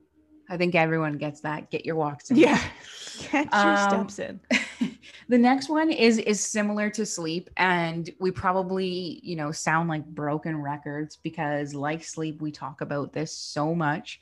I 0.51 0.57
think 0.57 0.75
everyone 0.75 1.17
gets 1.17 1.39
that. 1.41 1.71
Get 1.71 1.85
your 1.85 1.95
walks 1.95 2.29
in. 2.29 2.37
Yeah. 2.37 2.61
Get 3.31 3.45
your 3.63 3.73
Um, 3.73 4.09
steps 4.09 4.19
in. 4.19 4.39
the 5.29 5.37
next 5.37 5.69
one 5.69 5.89
is 5.89 6.17
is 6.17 6.39
similar 6.45 6.89
to 6.89 7.05
sleep 7.05 7.49
and 7.55 8.09
we 8.19 8.31
probably 8.31 9.19
you 9.23 9.35
know 9.37 9.51
sound 9.51 9.87
like 9.87 10.05
broken 10.05 10.61
records 10.61 11.17
because 11.23 11.73
like 11.73 12.03
sleep 12.03 12.41
we 12.41 12.51
talk 12.51 12.81
about 12.81 13.13
this 13.13 13.31
so 13.35 13.73
much 13.73 14.19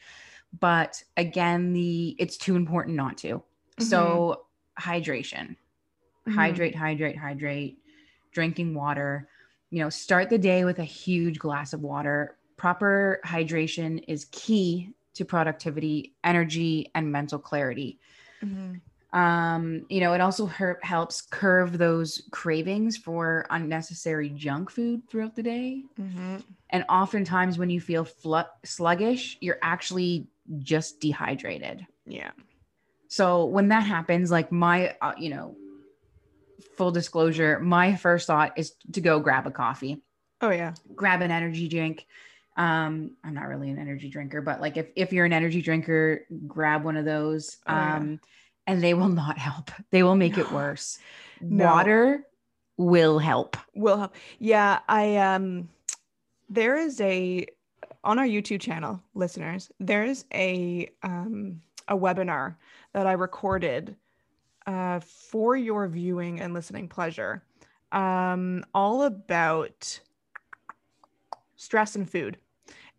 but 0.60 1.02
again 1.18 1.74
the 1.74 2.16
it's 2.20 2.38
too 2.38 2.56
important 2.56 2.96
not 2.96 3.18
to 3.18 3.42
so 3.80 4.44
hydration 4.80 5.56
Mhm. 6.28 6.36
hydrate 6.36 6.76
hydrate 6.76 7.18
hydrate 7.18 7.80
drinking 8.32 8.74
water 8.76 9.28
you 9.72 9.82
know 9.82 9.90
start 9.90 10.30
the 10.30 10.38
day 10.38 10.64
with 10.66 10.80
a 10.80 10.84
huge 10.84 11.40
glass 11.40 11.74
of 11.74 11.82
water 11.82 12.38
proper 12.58 13.20
hydration 13.26 14.04
is 14.08 14.26
key 14.32 14.94
to 15.20 15.26
productivity 15.26 16.14
energy 16.24 16.90
and 16.96 17.12
mental 17.12 17.38
clarity 17.40 18.00
Mhm. 18.42 18.80
um 19.12 19.86
you 19.90 20.00
know 20.00 20.14
it 20.14 20.22
also 20.22 20.46
her- 20.46 20.80
helps 20.82 21.22
curve 21.22 21.78
those 21.78 22.24
cravings 22.32 22.96
for 22.96 23.46
unnecessary 23.50 24.30
junk 24.30 24.70
food 24.72 25.02
throughout 25.10 25.36
the 25.36 25.44
day 25.44 25.84
Mhm. 26.00 26.42
and 26.70 26.86
oftentimes 26.88 27.58
when 27.58 27.70
you 27.70 27.82
feel 27.82 28.06
flu- 28.06 28.54
sluggish 28.64 29.38
you're 29.42 29.60
actually 29.62 30.28
just 30.60 31.02
dehydrated 31.02 31.86
Yeah. 32.06 32.32
so 33.10 33.44
when 33.46 33.68
that 33.70 33.84
happens 33.84 34.32
like 34.32 34.54
my 34.54 34.96
uh, 35.02 35.16
you 35.18 35.30
know 35.32 35.54
full 36.78 36.92
disclosure 36.92 37.60
my 37.60 37.96
first 37.98 38.28
thought 38.28 38.58
is 38.58 38.74
to 38.94 39.02
go 39.02 39.20
grab 39.20 39.46
a 39.48 39.52
coffee 39.52 40.02
Oh 40.42 40.52
yeah. 40.52 40.74
grab 40.96 41.22
an 41.22 41.32
energy 41.32 41.68
drink 41.68 42.08
um 42.60 43.16
i'm 43.24 43.34
not 43.34 43.48
really 43.48 43.72
an 43.72 43.80
energy 43.80 44.10
drinker 44.10 44.42
but 44.42 44.60
like 44.62 44.76
if, 44.78 44.88
if 44.96 45.14
you're 45.14 45.26
an 45.26 45.34
energy 45.34 45.62
drinker 45.62 46.26
grab 46.46 46.84
one 46.84 46.98
of 46.98 47.06
those 47.06 47.58
Oh, 47.66 47.74
yeah. 47.74 47.96
um 47.96 48.20
and 48.68 48.84
they 48.84 48.94
will 48.94 49.10
not 49.10 49.40
help. 49.40 49.72
They 49.92 50.04
will 50.04 50.16
make 50.16 50.38
it 50.38 50.52
worse. 50.52 51.00
No. 51.42 51.66
water 51.66 52.24
will 52.78 53.18
help. 53.18 53.58
Will 53.74 53.98
help. 53.98 54.16
Yeah 54.38 54.80
i 54.88 55.16
um 55.16 55.70
there 56.50 56.76
is 56.78 57.00
a 57.02 57.48
on 58.04 58.20
our 58.20 58.26
youtube 58.26 58.62
channel 58.62 59.02
listeners 59.16 59.72
there 59.80 60.04
is 60.04 60.26
a 60.34 60.90
um 61.02 61.62
a 61.88 61.98
webinar 61.98 62.56
that 62.94 63.08
i 63.08 63.14
recorded 63.14 63.96
uh 64.68 65.00
for 65.00 65.56
your 65.56 65.88
viewing 65.88 66.40
and 66.42 66.54
listening 66.54 66.88
pleasure 66.88 67.44
um 67.92 68.64
all 68.74 69.04
about 69.04 70.00
stress 71.56 71.96
and 71.96 72.10
food 72.10 72.38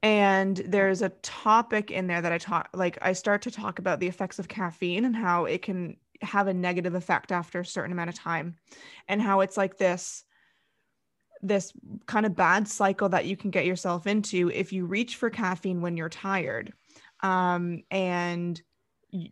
and 0.02 0.56
there's 0.66 1.02
a 1.02 1.10
topic 1.22 1.90
in 1.90 2.06
there 2.06 2.22
that 2.22 2.32
i 2.32 2.38
talk 2.38 2.68
like 2.72 2.98
i 3.02 3.12
start 3.12 3.42
to 3.42 3.50
talk 3.50 3.78
about 3.78 4.00
the 4.00 4.06
effects 4.06 4.38
of 4.38 4.48
caffeine 4.48 5.04
and 5.04 5.14
how 5.14 5.44
it 5.44 5.62
can 5.62 5.96
have 6.22 6.46
a 6.46 6.54
negative 6.54 6.94
effect 6.94 7.32
after 7.32 7.60
a 7.60 7.66
certain 7.66 7.92
amount 7.92 8.10
of 8.10 8.14
time. 8.14 8.56
And 9.08 9.20
how 9.20 9.40
it's 9.40 9.56
like 9.56 9.78
this 9.78 10.24
this 11.42 11.72
kind 12.04 12.26
of 12.26 12.36
bad 12.36 12.68
cycle 12.68 13.08
that 13.08 13.24
you 13.24 13.34
can 13.34 13.50
get 13.50 13.64
yourself 13.64 14.06
into 14.06 14.50
if 14.50 14.74
you 14.74 14.84
reach 14.84 15.16
for 15.16 15.30
caffeine 15.30 15.80
when 15.80 15.96
you're 15.96 16.10
tired. 16.10 16.70
Um, 17.20 17.82
and 17.90 18.60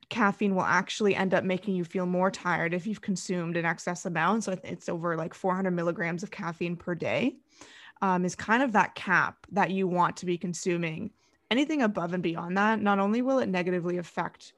caffeine 0.09 0.54
will 0.54 0.62
actually 0.62 1.14
end 1.14 1.35
up 1.35 1.44
making 1.44 1.74
you 1.74 1.85
feel 1.85 2.07
more 2.07 2.31
tired 2.31 2.72
if 2.72 2.87
you've 2.87 3.02
consumed 3.02 3.59
an 3.59 3.66
excess 3.66 4.07
amount. 4.07 4.44
So 4.44 4.57
it's 4.64 4.88
over 4.88 5.16
like 5.16 5.35
400 5.35 5.70
milligrams 5.70 6.22
of 6.22 6.31
caffeine 6.31 6.76
per 6.76 6.94
day 6.94 7.37
um, 8.02 8.24
is 8.24 8.34
kind 8.34 8.62
of 8.62 8.72
that 8.72 8.94
cap 8.94 9.46
that 9.50 9.70
you 9.70 9.87
want 9.88 10.16
to 10.18 10.26
be 10.26 10.38
consuming 10.38 11.12
anything 11.50 11.82
above 11.82 12.12
and 12.12 12.22
beyond 12.22 12.56
that 12.56 12.80
not 12.80 12.98
only 12.98 13.22
will 13.22 13.38
it 13.38 13.48
negatively 13.48 13.96
affect 13.96 14.52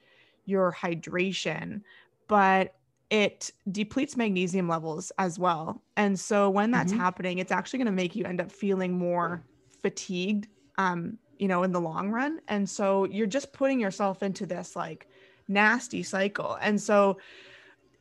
your 0.44 0.72
hydration 0.72 1.82
but 2.28 2.76
it 3.10 3.50
depletes 3.70 4.16
magnesium 4.16 4.68
levels 4.68 5.10
as 5.18 5.36
well. 5.36 5.82
And 5.96 6.18
so 6.18 6.48
when 6.48 6.70
that's 6.70 6.92
Mhm. 6.92 6.92
happening, 6.92 7.38
it's 7.38 7.50
actually 7.50 7.78
going 7.78 7.86
to 7.86 7.92
make 7.92 8.14
you 8.14 8.24
end 8.24 8.40
up 8.40 8.52
feeling 8.52 8.96
more 8.96 9.44
fatigued, 9.82 10.46
um, 10.78 11.18
you 11.38 11.48
know, 11.48 11.64
in 11.64 11.72
the 11.72 11.80
long 11.80 12.10
run. 12.10 12.40
And 12.46 12.70
so 12.70 13.04
you're 13.06 13.26
just 13.26 13.52
putting 13.52 13.80
yourself 13.80 14.22
into 14.22 14.46
this 14.46 14.76
like 14.76 15.08
nasty 15.48 16.04
cycle. 16.04 16.56
And 16.60 16.80
so 16.80 17.18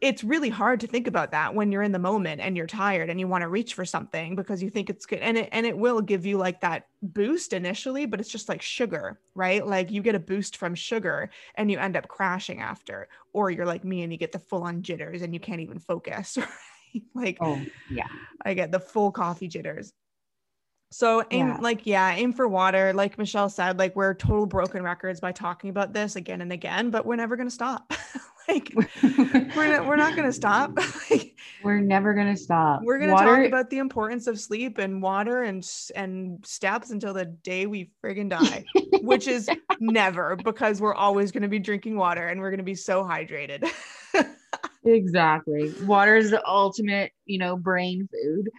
it's 0.02 0.24
really 0.24 0.50
hard 0.50 0.80
to 0.80 0.88
think 0.88 1.08
about 1.08 1.32
that 1.32 1.54
when 1.54 1.72
you're 1.72 1.82
in 1.82 1.92
the 1.92 2.00
moment 2.00 2.40
and 2.40 2.56
you're 2.56 2.66
tired 2.68 3.10
and 3.10 3.20
you 3.20 3.28
want 3.28 3.42
to 3.42 3.50
reach 3.50 3.74
for 3.74 3.84
something 3.84 4.36
because 4.36 4.64
you 4.64 4.70
think 4.70 4.90
it's 4.90 5.06
good 5.06 5.20
and 5.20 5.38
it 5.38 5.50
and 5.52 5.66
it 5.66 5.78
will 5.78 6.00
give 6.02 6.26
you 6.26 6.38
like 6.38 6.62
that 6.62 6.88
boost 7.02 7.52
initially 7.52 8.06
but 8.06 8.20
it's 8.20 8.30
just 8.30 8.48
like 8.48 8.62
sugar 8.62 9.20
right 9.36 9.68
like 9.68 9.92
you 9.92 10.02
get 10.02 10.16
a 10.16 10.20
boost 10.20 10.56
from 10.56 10.74
sugar 10.74 11.30
and 11.56 11.70
you 11.70 11.78
end 11.78 11.98
up 11.98 12.08
crashing 12.08 12.62
after 12.62 13.10
or 13.34 13.52
you're 13.52 13.66
like 13.66 13.84
me 13.84 14.04
and 14.04 14.12
you 14.14 14.18
get 14.18 14.32
the 14.32 14.40
full 14.40 14.64
on 14.64 14.82
jitters 14.82 15.22
and 15.22 15.34
you 15.34 15.40
can't 15.40 15.62
even 15.62 15.80
focus 15.80 16.38
right 16.94 17.04
like 17.14 17.38
oh 17.42 17.62
yeah 17.92 18.08
I 18.46 18.54
get 18.54 18.72
the 18.72 18.80
full 18.80 19.12
coffee 19.12 19.48
jitters. 19.50 19.92
So 20.92 21.24
aim 21.30 21.50
Yeah. 21.50 21.58
like 21.60 21.86
yeah, 21.86 22.16
aim 22.16 22.34
for 22.34 22.48
water. 22.48 22.94
Like 22.94 23.18
Michelle 23.18 23.50
said, 23.50 23.78
like 23.78 23.96
we're 23.96 24.16
total 24.16 24.46
broken 24.48 24.82
records 24.82 25.20
by 25.20 25.32
talking 25.34 25.70
about 25.70 25.94
this 25.94 26.16
again 26.16 26.42
and 26.42 26.52
again, 26.52 26.90
but 26.90 27.06
we're 27.06 27.16
never 27.16 27.36
gonna 27.36 27.52
stop. 27.52 27.94
like 28.50 28.74
we're 29.56 29.68
not, 29.68 29.86
we're 29.86 29.96
not 29.96 30.16
gonna 30.16 30.34
stop. 30.34 30.78
like, 31.12 31.36
we're 31.64 31.80
never 31.80 32.14
gonna 32.14 32.38
stop 32.38 32.82
we're 32.84 33.00
gonna 33.00 33.14
water 33.14 33.36
talk 33.38 33.46
about 33.46 33.70
the 33.70 33.78
importance 33.78 34.28
of 34.28 34.40
sleep 34.40 34.78
and 34.78 35.02
water 35.02 35.44
and 35.44 35.70
and 35.96 36.46
steps 36.46 36.90
until 36.90 37.14
the 37.14 37.26
day 37.26 37.66
we 37.66 37.92
friggin' 38.04 38.30
die, 38.30 38.66
which 39.02 39.28
is 39.28 39.50
never 39.80 40.36
because 40.36 40.82
we're 40.82 40.96
always 40.96 41.32
gonna 41.32 41.48
be 41.48 41.60
drinking 41.60 41.98
water 41.98 42.28
and 42.28 42.40
we're 42.40 42.52
gonna 42.52 42.64
be 42.64 42.76
so 42.76 43.04
hydrated. 43.04 43.70
exactly 44.86 45.74
water 45.82 46.16
is 46.16 46.32
the 46.32 46.42
ultimate 46.48 47.12
you 47.26 47.38
know 47.38 47.58
brain 47.58 48.08
food 48.12 48.50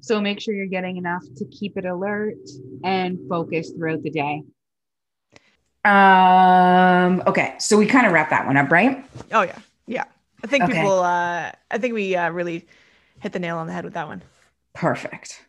so 0.00 0.20
make 0.20 0.38
sure 0.38 0.54
you're 0.54 0.66
getting 0.66 0.98
enough 0.98 1.22
to 1.36 1.44
keep 1.46 1.76
it 1.78 1.86
alert 1.86 2.36
and 2.84 3.18
focused 3.30 3.74
throughout 3.74 4.02
the 4.02 4.10
day 4.10 4.42
um 5.84 7.22
okay 7.26 7.54
so 7.58 7.76
we 7.76 7.86
kind 7.86 8.06
of 8.06 8.12
wrap 8.12 8.30
that 8.30 8.46
one 8.46 8.56
up 8.56 8.70
right 8.70 9.04
oh 9.32 9.42
yeah, 9.42 9.58
yeah. 9.86 10.04
I 10.42 10.46
think 10.46 10.64
Okay. 10.64 10.72
people. 10.72 11.00
uh 11.00 11.52
I 11.70 11.78
think 11.78 11.94
we 11.94 12.16
uh, 12.16 12.30
really 12.30 12.66
hit 13.20 13.32
the 13.32 13.38
nail 13.38 13.58
on 13.58 13.66
the 13.66 13.72
head 13.72 13.84
with 13.84 13.94
that 13.94 14.06
one. 14.08 14.22
Perfect. 14.74 15.40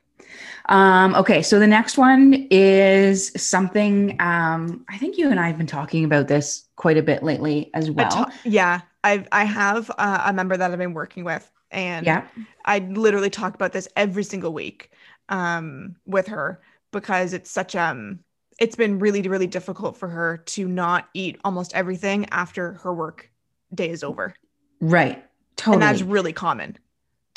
Um, 0.68 1.16
okay, 1.16 1.42
so 1.42 1.60
the 1.60 1.68
next 1.68 1.98
one 1.98 2.48
is 2.50 3.32
something 3.38 4.16
um, 4.20 4.86
I 4.90 4.98
think 4.98 5.18
you 5.18 5.30
and 5.30 5.40
I 5.40 5.48
have 5.48 5.58
been 5.58 5.68
talking 5.68 6.04
about 6.06 6.28
this 6.28 6.68
quite 6.76 6.98
a 6.98 7.04
bit 7.04 7.24
lately 7.24 7.70
as 7.74 7.92
well. 7.92 8.10
ta- 8.10 8.32
yeah, 8.44 8.82
I've 9.04 9.28
I 9.32 9.44
have 9.46 9.92
uh, 9.98 10.24
a 10.26 10.34
member 10.34 10.58
that 10.58 10.72
I've 10.72 10.78
been 10.78 10.94
working 10.94 11.24
with, 11.24 11.50
and 11.72 12.06
yeah, 12.06 12.28
I 12.66 12.80
literally 12.80 13.30
talk 13.30 13.56
about 13.56 13.74
this 13.74 13.88
every 13.96 14.24
single 14.24 14.54
week 14.54 14.92
um, 15.30 15.96
with 16.06 16.28
her 16.28 16.62
because 16.92 17.34
it's 17.34 17.52
such 17.52 17.76
um 17.76 18.20
it's 18.60 18.76
been 18.76 19.00
really 19.00 19.22
really 19.28 19.48
difficult 19.48 19.98
for 19.98 20.08
her 20.10 20.38
to 20.38 20.68
not 20.68 21.10
eat 21.14 21.40
almost 21.44 21.74
everything 21.74 22.26
after 22.32 22.74
her 22.84 22.94
work 22.94 23.30
day 23.74 23.90
is 23.90 24.04
over, 24.04 24.34
right. 24.82 25.24
Totally. 25.58 25.76
and 25.76 25.82
that's 25.84 26.02
really 26.02 26.34
common. 26.34 26.78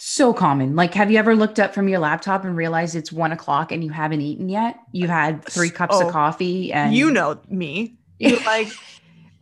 so 0.00 0.32
common. 0.32 0.76
Like, 0.76 0.94
have 0.94 1.10
you 1.10 1.18
ever 1.18 1.34
looked 1.34 1.58
up 1.58 1.74
from 1.74 1.88
your 1.88 1.98
laptop 2.00 2.44
and 2.44 2.56
realized 2.56 2.94
it's 2.96 3.10
one 3.12 3.32
o'clock 3.32 3.72
and 3.72 3.82
you 3.82 3.90
haven't 3.90 4.20
eaten 4.20 4.48
yet? 4.48 4.78
You 4.92 5.08
had 5.08 5.44
three 5.44 5.70
cups 5.70 5.96
Oh, 5.96 6.06
of 6.06 6.12
coffee 6.12 6.72
and 6.72 6.94
you 6.94 7.10
know 7.10 7.40
me. 7.48 7.96
You're 8.18 8.40
like, 8.44 8.68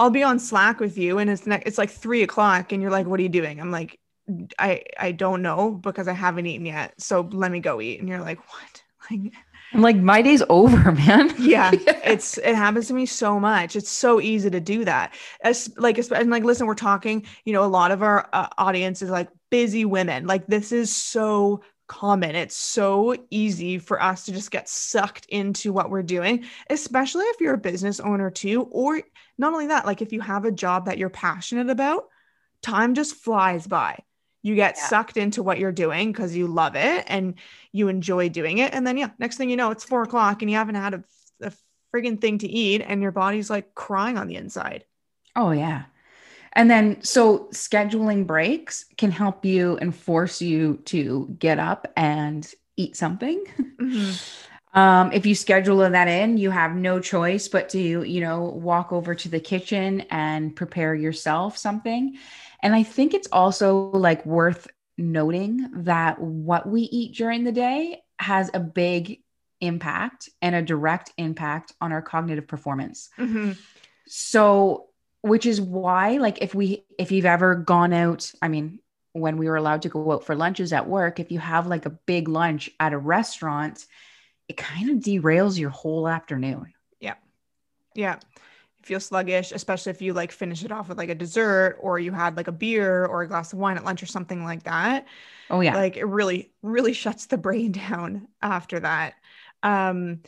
I'll 0.01 0.11
be 0.11 0.23
on 0.23 0.39
Slack 0.39 0.79
with 0.81 0.97
you, 0.99 1.19
and 1.19 1.29
it's 1.31 1.47
ne- 1.47 1.62
it's 1.67 1.79
like 1.79 1.91
three 1.91 2.23
o'clock, 2.23 2.73
and 2.73 2.81
you're 2.83 2.91
like, 2.91 3.07
"What 3.07 3.19
are 3.19 3.23
you 3.23 3.29
doing?" 3.31 3.61
I'm 3.61 3.71
like, 3.71 3.99
"I 4.59 4.83
I 4.99 5.12
don't 5.12 5.41
know 5.43 5.71
because 5.73 6.09
I 6.09 6.12
haven't 6.12 6.47
eaten 6.47 6.67
yet, 6.67 7.01
so 7.01 7.23
let 7.33 7.51
me 7.51 7.61
go 7.61 7.81
eat." 7.81 8.01
And 8.01 8.09
you're 8.09 8.21
like, 8.21 8.39
"What?" 8.51 8.83
Like, 9.11 9.33
I'm 9.72 9.83
like, 9.83 9.96
my 9.96 10.22
day's 10.22 10.42
over, 10.48 10.92
man. 10.92 11.35
yeah, 11.38 11.70
it's 11.72 12.38
it 12.38 12.55
happens 12.55 12.88
to 12.88 12.94
me 12.94 13.07
so 13.07 13.40
much. 13.40 13.76
It's 13.76 13.90
so 13.90 14.20
easy 14.20 14.50
to 14.50 14.61
do 14.61 14.85
that. 14.85 15.14
As 15.42 15.72
like, 15.76 15.98
and 15.98 16.31
like, 16.31 16.44
listen, 16.44 16.66
we're 16.66 16.74
talking. 16.74 17.26
You 17.44 17.52
know, 17.52 17.64
a 17.64 17.66
lot 17.66 17.90
of 17.90 18.02
our 18.02 18.29
uh, 18.33 18.48
audience 18.59 19.02
is 19.02 19.11
like 19.11 19.29
busy 19.50 19.85
women. 19.85 20.26
Like, 20.26 20.46
this 20.46 20.72
is 20.72 20.94
so 20.94 21.62
common. 21.88 22.35
It's 22.35 22.57
so 22.57 23.16
easy 23.31 23.79
for 23.79 24.02
us 24.02 24.24
to 24.24 24.33
just 24.33 24.50
get 24.50 24.68
sucked 24.68 25.26
into 25.26 25.72
what 25.72 25.90
we're 25.90 26.02
doing, 26.02 26.44
especially 26.68 27.24
if 27.26 27.40
you're 27.40 27.55
a 27.55 27.59
business 27.59 28.00
owner 28.00 28.31
too, 28.31 28.62
or 28.70 29.00
not 29.38 29.52
only 29.52 29.68
that, 29.68 29.87
like 29.87 30.02
if 30.02 30.12
you 30.12 30.20
have 30.20 30.44
a 30.44 30.50
job 30.50 30.87
that 30.87 30.98
you're 30.98 31.11
passionate 31.11 31.70
about, 31.70 32.05
time 32.62 32.94
just 32.94 33.16
flies 33.16 33.66
by. 33.66 33.98
You 34.46 34.54
get 34.54 34.76
Yeah. 34.76 34.88
sucked 34.88 35.16
into 35.16 35.42
what 35.42 35.59
you're 35.59 35.72
doing 35.72 36.12
because 36.12 36.37
you 36.37 36.46
love 36.46 36.76
it 36.76 37.04
and 37.09 37.35
you 37.72 37.88
enjoy 37.88 38.28
doing 38.28 38.59
it. 38.59 38.72
And 38.72 38.87
then, 38.87 38.96
yeah, 38.96 39.11
next 39.18 39.37
thing 39.37 39.50
you 39.50 39.56
know, 39.56 39.72
it's 39.72 39.85
four 39.85 40.02
o'clock 40.02 40.42
and 40.42 40.50
you 40.50 40.56
haven't 40.56 40.76
had 40.76 40.94
a, 40.94 41.04
a 41.42 41.52
friggin' 41.92 42.20
thing 42.20 42.38
to 42.38 42.48
eat 42.48 42.80
and 42.80 43.02
your 43.02 43.11
body's 43.11 43.50
like 43.50 43.74
crying 43.74 44.16
on 44.16 44.28
the 44.28 44.37
inside. 44.37 44.85
Oh, 45.35 45.50
yeah. 45.50 45.85
And 46.52 46.70
then, 46.70 47.02
so 47.02 47.48
scheduling 47.52 48.26
breaks 48.26 48.85
can 48.96 49.11
help 49.11 49.44
you 49.44 49.76
and 49.78 49.94
force 49.94 50.40
you 50.40 50.78
to 50.87 51.37
get 51.38 51.59
up 51.59 51.92
and 51.96 52.48
eat 52.76 52.96
something. 52.96 53.44
Um, 54.74 55.11
if 55.12 55.24
you 55.24 55.35
schedule 55.35 55.78
that 55.78 56.09
in, 56.09 56.37
you 56.37 56.50
have 56.50 56.76
no 56.76 57.00
choice 57.00 57.48
but 57.48 57.70
to, 57.70 57.78
you 58.02 58.20
know, 58.20 58.42
walk 58.42 58.92
over 58.92 59.14
to 59.14 59.28
the 59.28 59.40
kitchen 59.40 60.02
and 60.11 60.54
prepare 60.54 60.94
yourself 60.94 61.56
something. 61.56 62.18
And 62.66 62.74
I 62.74 62.83
think 62.83 63.14
it's 63.14 63.29
also 63.31 63.92
like 63.92 64.26
worth 64.26 64.66
noting 64.98 65.68
that 65.85 66.20
what 66.20 66.68
we 66.68 66.81
eat 66.83 67.14
during 67.14 67.44
the 67.44 67.52
day 67.52 68.02
has 68.18 68.50
a 68.52 68.59
big 68.59 69.22
impact 69.61 70.29
and 70.42 70.52
a 70.52 70.62
direct 70.62 71.12
impact 71.16 71.72
on 71.81 71.92
our 71.92 72.02
cognitive 72.02 72.48
performance. 72.48 73.09
Mhm. 73.18 73.57
So, 74.09 74.88
which 75.22 75.46
is 75.46 75.61
why, 75.61 76.16
like, 76.16 76.42
if 76.42 76.57
we, 76.57 76.85
if 76.98 77.12
you've 77.12 77.24
ever 77.24 77.55
gone 77.55 77.92
out, 77.92 78.33
I 78.42 78.48
mean, 78.48 78.81
when 79.12 79.37
we 79.37 79.48
were 79.48 79.55
allowed 79.55 79.83
to 79.83 79.88
go 79.88 80.11
out 80.11 80.24
for 80.24 80.35
lunches 80.35 80.72
at 80.72 80.88
work, 80.88 81.20
if 81.20 81.31
you 81.31 81.38
have 81.38 81.68
like 81.68 81.87
a 81.87 81.90
big 81.90 82.26
lunch 82.26 82.68
at 82.81 82.92
a 82.92 82.98
restaurant, 82.98 83.87
it 84.48 84.57
kind 84.57 84.90
of 84.90 84.96
derails 84.96 85.57
your 85.57 85.70
whole 85.70 86.09
afternoon. 86.09 86.72
Yeah. 86.98 87.14
You 87.94 88.16
feel 88.87 89.01
sluggish, 89.01 89.51
especially 89.51 89.90
if 89.90 90.01
you 90.01 90.14
like 90.14 90.31
finish 90.31 90.64
it 90.64 90.70
off 90.70 90.88
with 90.88 90.96
like 90.96 91.09
a 91.09 91.14
dessert 91.14 91.77
or 91.81 91.99
you 91.99 92.12
had 92.12 92.37
like 92.37 92.46
a 92.46 92.53
beer 92.53 93.05
or 93.05 93.22
a 93.22 93.29
glass 93.29 93.53
of 93.53 93.59
wine 93.59 93.77
at 93.77 93.85
lunch 93.85 94.03
or 94.03 94.07
something 94.07 94.44
like 94.44 94.62
that. 94.62 95.07
Oh, 95.51 95.61
yeah. 95.61 95.75
Like 95.75 95.96
it 95.96 96.05
really, 96.05 96.53
really 96.62 96.92
shuts 96.92 97.27
the 97.27 97.37
brain 97.37 97.72
down 97.90 98.29
after 98.40 98.79
that. 98.81 99.14
Um, 99.62 100.20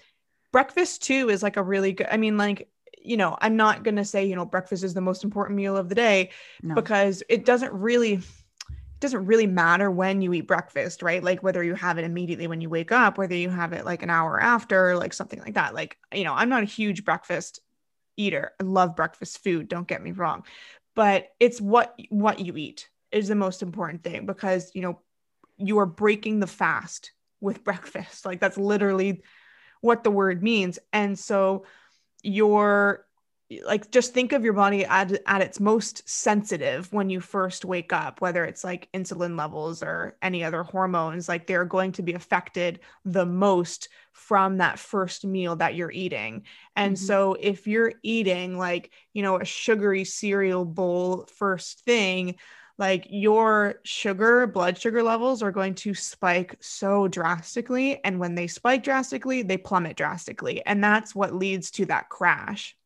breakfast 0.53 1.05
too 1.05 1.31
is 1.31 1.43
like 1.43 1.57
a 1.57 1.63
really 1.63 1.93
good, 1.93 2.09
I 2.11 2.17
mean, 2.17 2.37
like, 2.37 2.69
you 3.01 3.17
know, 3.17 3.39
I'm 3.41 3.57
not 3.57 3.85
going 3.85 3.97
to 3.97 4.05
say, 4.05 4.27
you 4.27 4.35
know, 4.35 4.45
breakfast 4.45 4.83
is 4.83 4.93
the 4.93 5.01
most 5.01 5.23
important 5.23 5.57
meal 5.57 5.77
of 5.77 5.89
the 5.89 5.95
day 5.95 6.31
no. 6.63 6.75
because 6.75 7.23
it 7.29 7.45
doesn't 7.45 7.73
really 7.73 8.15
it 8.15 9.01
doesn't 9.01 9.27
really 9.27 9.47
matter 9.47 9.93
when 9.93 10.21
you 10.21 10.33
eat 10.35 10.49
breakfast 10.49 11.05
right 11.05 11.23
like 11.23 11.41
whether 11.41 11.63
you 11.63 11.75
have 11.75 11.99
it 11.99 12.05
immediately 12.05 12.49
when 12.49 12.61
you 12.61 12.69
wake 12.69 12.91
up 12.91 13.17
whether 13.17 13.37
you 13.37 13.49
have 13.49 13.73
it 13.73 13.85
like 13.85 14.03
an 14.03 14.11
hour 14.11 14.41
after 14.41 14.97
like 14.97 15.13
something 15.13 15.39
like 15.39 15.55
that 15.55 15.73
like 15.73 15.97
you 16.13 16.25
know 16.25 16.35
i'm 16.35 16.49
not 16.49 16.65
a 16.65 16.67
huge 16.67 17.05
breakfast 17.05 17.61
eater. 18.19 18.53
I 18.61 18.65
love 18.65 18.97
breakfast 18.97 19.43
food 19.43 19.69
don't 19.69 19.89
get 19.89 20.03
me 20.03 20.13
wrong 20.13 20.45
but 20.99 21.29
it's 21.39 21.61
what 21.61 21.95
what 22.09 22.41
you 22.41 22.57
eat 22.57 22.89
is 23.13 23.29
the 23.29 23.35
most 23.37 23.63
important 23.63 24.03
thing 24.03 24.27
because 24.27 24.73
you 24.75 24.83
know 24.83 25.01
you 25.57 25.79
are 25.79 25.87
breaking 25.87 26.41
the 26.41 26.47
fast 26.47 27.13
with 27.41 27.63
breakfast. 27.65 28.25
Like 28.25 28.41
that's 28.41 28.57
literally 28.59 29.23
what 29.81 30.03
the 30.03 30.11
word 30.11 30.43
means. 30.43 30.79
And 30.93 31.19
so 31.19 31.67
you're 32.23 33.05
like 33.65 33.91
just 33.91 34.13
think 34.13 34.33
of 34.33 34.45
your 34.45 34.53
body 34.53 34.85
at, 34.85 35.11
at 35.27 35.41
its 35.41 35.59
most 35.59 36.07
sensitive 36.09 36.93
when 36.93 37.09
you 37.09 37.19
first 37.21 37.65
wake 37.65 37.95
up 37.95 38.21
whether 38.21 38.45
it's 38.45 38.63
like 38.63 38.89
insulin 38.93 39.39
levels 39.39 39.83
or 39.83 40.17
any 40.21 40.45
other 40.45 40.63
hormones 40.63 41.29
like 41.29 41.47
they're 41.47 41.65
going 41.65 41.93
to 41.93 42.03
be 42.03 42.13
affected 42.13 42.81
the 43.07 43.25
most 43.25 43.89
from 44.13 44.59
that 44.59 44.79
first 44.79 45.25
meal 45.25 45.57
that 45.57 45.75
you're 45.75 45.93
eating. 45.93 46.43
And 46.77 46.95
Mhm. 46.95 46.99
so 46.99 47.37
if 47.41 47.67
you're 47.67 47.93
eating 48.03 48.59
like 48.59 48.93
you 49.15 49.23
know 49.23 49.41
a 49.41 49.45
sugary 49.45 50.05
cereal 50.05 50.65
bowl 50.67 51.27
first 51.37 51.81
thing 51.85 52.37
like 52.77 53.07
your 53.11 53.77
sugar 53.85 54.47
blood 54.47 54.79
sugar 54.79 55.03
levels 55.03 55.43
are 55.43 55.53
going 55.53 55.75
to 55.75 55.95
spike 55.95 56.57
so 56.61 57.09
drastically. 57.09 58.03
And 58.05 58.21
when 58.21 58.35
they 58.35 58.47
spike 58.47 58.83
drastically 58.85 59.43
they 59.43 59.57
plummet 59.59 59.97
drastically. 59.97 60.65
And 60.67 60.83
that's 60.85 61.15
what 61.15 61.35
leads 61.35 61.71
to 61.73 61.87
that 61.87 62.09
crash 62.11 62.77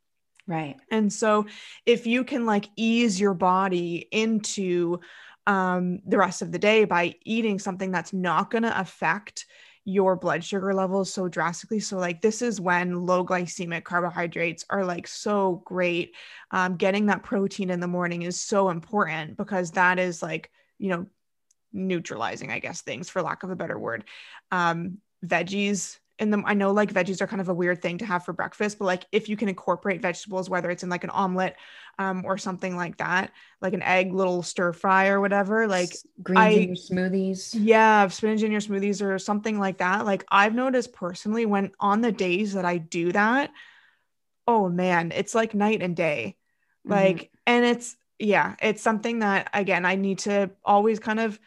right. 0.46 0.76
and 0.90 1.12
so 1.12 1.46
if 1.87 2.07
you 2.07 2.24
can 2.24 2.46
like 2.46 2.68
ease 2.76 3.20
your 3.20 3.35
body 3.35 4.09
into 4.11 5.00
um, 5.46 6.00
the 6.07 6.18
rest 6.18 6.42
of 6.42 6.52
the 6.52 6.59
day 6.59 6.85
by 6.85 7.14
eating 7.24 7.59
something 7.59 7.90
that's 7.90 8.12
not 8.12 8.50
going 8.50 8.62
to 8.62 8.81
affect 8.81 9.46
your 9.85 10.14
blood 10.14 10.44
sugar 10.44 10.72
levels 10.72 11.12
so 11.12 11.28
drastically. 11.28 11.81
So, 11.81 11.98
like, 11.98 12.22
this 12.22 12.40
is 12.40 12.61
when 12.61 13.05
low 13.05 13.24
glycemic 13.26 13.83
carbohydrates 13.83 14.64
are 14.70 14.85
like 14.85 15.09
so 15.09 15.62
great. 15.64 16.14
Um, 16.52 16.76
getting 16.76 17.07
that 17.07 17.24
protein 17.24 17.70
in 17.70 17.81
the 17.81 17.88
morning 17.88 18.22
is 18.22 18.40
so 18.40 18.68
important 18.68 19.37
because 19.37 19.72
that 19.72 19.98
is 19.98 20.22
like, 20.22 20.50
you 20.78 20.90
know, 20.90 21.07
neutralizing, 21.72 22.52
I 22.52 22.61
guess, 22.61 22.83
things 22.83 23.11
for 23.11 23.22
lack 23.22 23.42
of 23.42 23.50
a 23.50 23.57
better 23.57 23.78
word. 23.78 24.05
Um, 24.52 24.98
veggies 25.24 25.98
them, 26.18 26.44
I 26.46 26.55
know 26.55 26.72
like 26.72 26.92
veggies 26.92 27.20
are 27.20 27.27
kind 27.27 27.40
of 27.40 27.48
a 27.48 27.55
weird 27.55 27.83
thing 27.83 27.98
to 27.98 28.07
have 28.07 28.25
for 28.25 28.33
breakfast, 28.33 28.79
but 28.79 28.85
like 28.85 29.05
if 29.12 29.29
you 29.29 29.37
can 29.37 29.48
incorporate 29.48 30.01
vegetables, 30.03 30.48
whether 30.48 30.70
it's 30.70 30.83
in 30.83 30.88
like 30.88 31.05
an 31.05 31.11
omelet 31.11 31.57
um, 31.98 32.25
or 32.25 32.38
something 32.38 32.77
like 32.77 32.98
that, 32.98 33.33
like 33.61 33.72
an 33.75 33.83
egg 33.83 34.12
little 34.12 34.42
stir 34.42 34.72
fry 34.72 35.09
or 35.09 35.20
whatever, 35.20 35.66
like 35.66 35.98
greens 36.22 36.55
I- 36.55 36.57
in 36.57 36.68
your 36.68 36.77
smoothies. 36.77 37.55
yeah, 37.55 38.09
spinach 38.09 38.42
in 38.42 38.53
your 38.53 38.61
smoothies 38.62 39.03
or 39.03 39.18
something 39.18 39.59
like 39.59 39.79
that. 39.79 40.07
Like 40.07 40.25
I've 40.31 40.55
noticed 40.55 40.92
personally 40.92 41.44
when 41.46 41.72
on 41.81 42.01
the 42.01 42.12
days 42.12 42.55
that 42.55 42.64
I 42.64 42.79
do 42.79 43.12
that, 43.12 43.51
oh 44.46 44.68
man, 44.68 45.12
it's 45.14 45.35
like 45.35 45.55
night 45.55 45.83
and 45.83 45.96
day. 45.96 46.37
Mhm. 46.85 46.90
Like, 46.90 47.31
and 47.46 47.64
it's, 47.64 47.96
yeah, 48.18 48.57
it's 48.61 48.83
something 48.83 49.20
that 49.20 49.51
again, 49.53 49.85
I 49.85 49.96
need 49.96 50.20
to 50.20 50.51
always 50.64 50.98
kind 50.98 51.20
of 51.20 51.38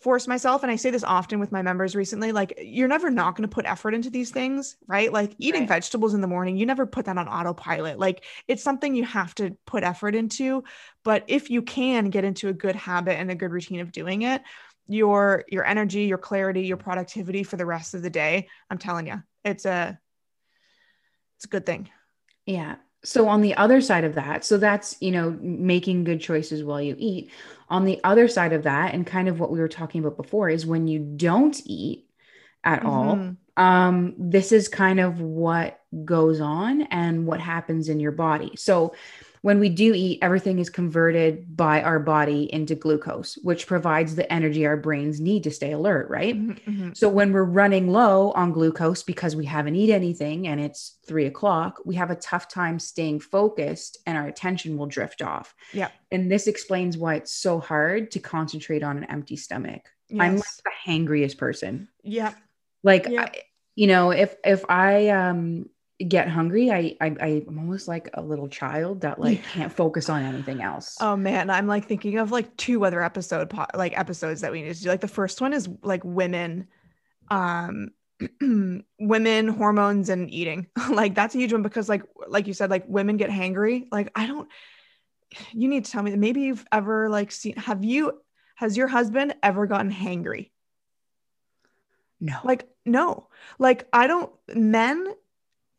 force 0.00 0.26
myself. 0.26 0.62
And 0.62 0.72
I 0.72 0.76
say 0.76 0.90
this 0.90 1.04
often 1.04 1.40
with 1.40 1.52
my 1.52 1.62
members 1.62 1.94
recently 1.94 2.32
like, 2.32 2.54
you're 2.62 2.88
never 2.88 3.10
not 3.10 3.36
going 3.36 3.48
to 3.48 3.54
put 3.54 3.66
effort 3.66 3.94
into 3.94 4.10
these 4.10 4.30
things, 4.30 4.76
right? 4.86 5.12
Like 5.12 5.34
eating 5.38 5.66
Right. 5.66 5.68
vegetables 5.68 6.14
in 6.14 6.22
the 6.22 6.26
morning, 6.26 6.56
you 6.56 6.64
never 6.66 6.86
put 6.86 7.04
that 7.04 7.18
on 7.18 7.28
autopilot. 7.28 7.98
Like, 7.98 8.24
it's 8.48 8.62
something 8.62 8.94
you 8.94 9.04
have 9.04 9.34
to 9.36 9.56
put 9.66 9.84
effort 9.84 10.14
into. 10.14 10.64
But 11.04 11.24
if 11.28 11.50
you 11.50 11.62
can 11.62 12.10
get 12.10 12.24
into 12.24 12.48
a 12.48 12.54
good 12.54 12.76
habit 12.76 13.18
and 13.18 13.30
a 13.30 13.34
good 13.34 13.52
routine 13.52 13.80
of 13.80 13.92
doing 13.92 14.22
it, 14.22 14.42
your 14.88 15.44
your 15.48 15.64
energy, 15.64 16.02
your 16.04 16.18
clarity, 16.18 16.62
your 16.62 16.76
productivity 16.76 17.42
for 17.44 17.56
the 17.56 17.66
rest 17.66 17.94
of 17.94 18.02
the 18.02 18.10
day, 18.10 18.48
I'm 18.70 18.78
telling 18.78 19.06
you, 19.06 19.22
it's 19.44 19.64
a 19.64 19.98
it's 21.36 21.44
a 21.44 21.48
good 21.48 21.66
thing. 21.66 21.90
Yeah. 22.46 22.76
So 23.02 23.28
on 23.28 23.40
the 23.40 23.54
other 23.54 23.80
side 23.80 24.04
of 24.04 24.14
that, 24.16 24.44
so 24.44 24.58
that's, 24.58 24.96
you 25.00 25.10
know, 25.10 25.36
making 25.40 26.04
good 26.04 26.20
choices 26.20 26.62
while 26.62 26.82
you 26.82 26.96
eat. 26.98 27.30
On 27.68 27.84
the 27.84 28.00
other 28.04 28.28
side 28.28 28.52
of 28.52 28.64
that, 28.64 28.92
and 28.92 29.06
kind 29.06 29.28
of 29.28 29.40
what 29.40 29.50
we 29.50 29.58
were 29.58 29.68
talking 29.68 30.00
about 30.00 30.16
before, 30.16 30.50
is 30.50 30.66
when 30.66 30.86
you 30.86 30.98
don't 30.98 31.58
eat 31.64 32.06
at 32.62 32.84
all, 32.84 33.16
Mhm. 33.16 33.36
um, 33.56 34.14
this 34.18 34.52
is 34.52 34.68
kind 34.68 35.00
of 35.00 35.20
what 35.20 35.80
goes 36.04 36.40
on 36.40 36.82
and 36.82 37.26
what 37.26 37.40
happens 37.40 37.88
in 37.88 38.00
your 38.00 38.12
body. 38.12 38.52
So 38.56 38.94
when 39.42 39.58
we 39.58 39.68
do 39.70 39.94
eat, 39.94 40.18
everything 40.20 40.58
is 40.58 40.68
converted 40.68 41.56
by 41.56 41.82
our 41.82 41.98
body 41.98 42.52
into 42.52 42.74
glucose, 42.74 43.38
which 43.42 43.66
provides 43.66 44.14
the 44.14 44.30
energy 44.32 44.66
our 44.66 44.76
brains 44.76 45.20
need 45.20 45.44
to 45.44 45.50
stay 45.50 45.72
alert, 45.72 46.10
right? 46.10 46.36
Mhm, 46.36 46.60
mhm. 46.64 46.96
So 46.96 47.08
when 47.08 47.32
we're 47.32 47.44
running 47.44 47.90
low 47.90 48.32
on 48.32 48.52
glucose 48.52 49.02
because 49.02 49.34
we 49.34 49.46
haven't 49.46 49.76
eaten 49.76 49.94
anything 49.96 50.46
and 50.46 50.60
it's 50.60 50.98
three 51.06 51.26
o'clock, 51.26 51.80
we 51.84 51.94
have 51.94 52.10
a 52.10 52.16
tough 52.16 52.48
time 52.48 52.78
staying 52.78 53.20
focused 53.20 53.98
and 54.06 54.18
our 54.18 54.26
attention 54.26 54.76
will 54.76 54.86
drift 54.86 55.22
off. 55.22 55.54
Yeah. 55.72 55.88
And 56.10 56.30
this 56.30 56.46
explains 56.46 56.98
why 56.98 57.14
it's 57.14 57.32
so 57.32 57.60
hard 57.60 58.10
to 58.10 58.20
concentrate 58.20 58.82
on 58.82 58.98
an 58.98 59.04
empty 59.04 59.36
stomach. 59.36 59.82
I'm 60.18 60.36
like 60.36 60.44
the 60.64 60.70
hangriest 60.84 61.38
person. 61.38 61.88
yeah. 62.02 62.34
Like, 62.82 63.06
Yeah. 63.08 63.22
I, 63.22 63.32
you 63.76 63.86
know, 63.86 64.10
if 64.10 64.34
if 64.44 64.64
I 64.68 65.08
um 65.10 65.70
get 66.08 66.28
hungry, 66.28 66.70
I, 66.70 66.96
I 67.00 67.14
I'm 67.46 67.58
almost 67.58 67.88
like 67.88 68.10
a 68.14 68.22
little 68.22 68.48
child 68.48 69.02
that 69.02 69.20
like 69.20 69.42
can't 69.44 69.72
focus 69.72 70.08
on 70.08 70.22
anything 70.22 70.62
else. 70.62 70.96
Oh 71.00 71.16
man, 71.16 71.50
I'm 71.50 71.66
like 71.66 71.86
thinking 71.86 72.18
of 72.18 72.30
like 72.30 72.56
two 72.56 72.84
other 72.84 73.02
episode 73.02 73.50
po- 73.50 73.66
like 73.74 73.98
episodes 73.98 74.40
that 74.40 74.52
we 74.52 74.62
need 74.62 74.74
to 74.74 74.82
do. 74.82 74.88
Like 74.88 75.00
the 75.00 75.08
first 75.08 75.40
one 75.40 75.52
is 75.52 75.68
like 75.82 76.02
women, 76.04 76.68
um, 77.30 77.90
women 78.98 79.48
hormones 79.48 80.08
and 80.08 80.30
eating. 80.32 80.66
like 80.90 81.14
that's 81.14 81.34
a 81.34 81.38
huge 81.38 81.52
one 81.52 81.62
because 81.62 81.88
like 81.88 82.02
like 82.28 82.46
you 82.46 82.54
said, 82.54 82.70
like 82.70 82.84
women 82.88 83.16
get 83.16 83.30
hangry. 83.30 83.86
Like 83.92 84.10
I 84.14 84.26
don't. 84.26 84.48
You 85.52 85.68
need 85.68 85.84
to 85.84 85.90
tell 85.92 86.02
me. 86.02 86.10
that 86.10 86.16
Maybe 86.16 86.42
you've 86.42 86.66
ever 86.72 87.08
like 87.08 87.30
seen. 87.30 87.56
Have 87.56 87.84
you? 87.84 88.20
Has 88.56 88.76
your 88.76 88.88
husband 88.88 89.34
ever 89.42 89.66
gotten 89.66 89.90
hangry? 89.90 90.50
no. 92.20 92.38
Like, 92.44 92.68
no, 92.84 93.28
like 93.58 93.88
I 93.92 94.06
don't, 94.06 94.30
men 94.54 95.06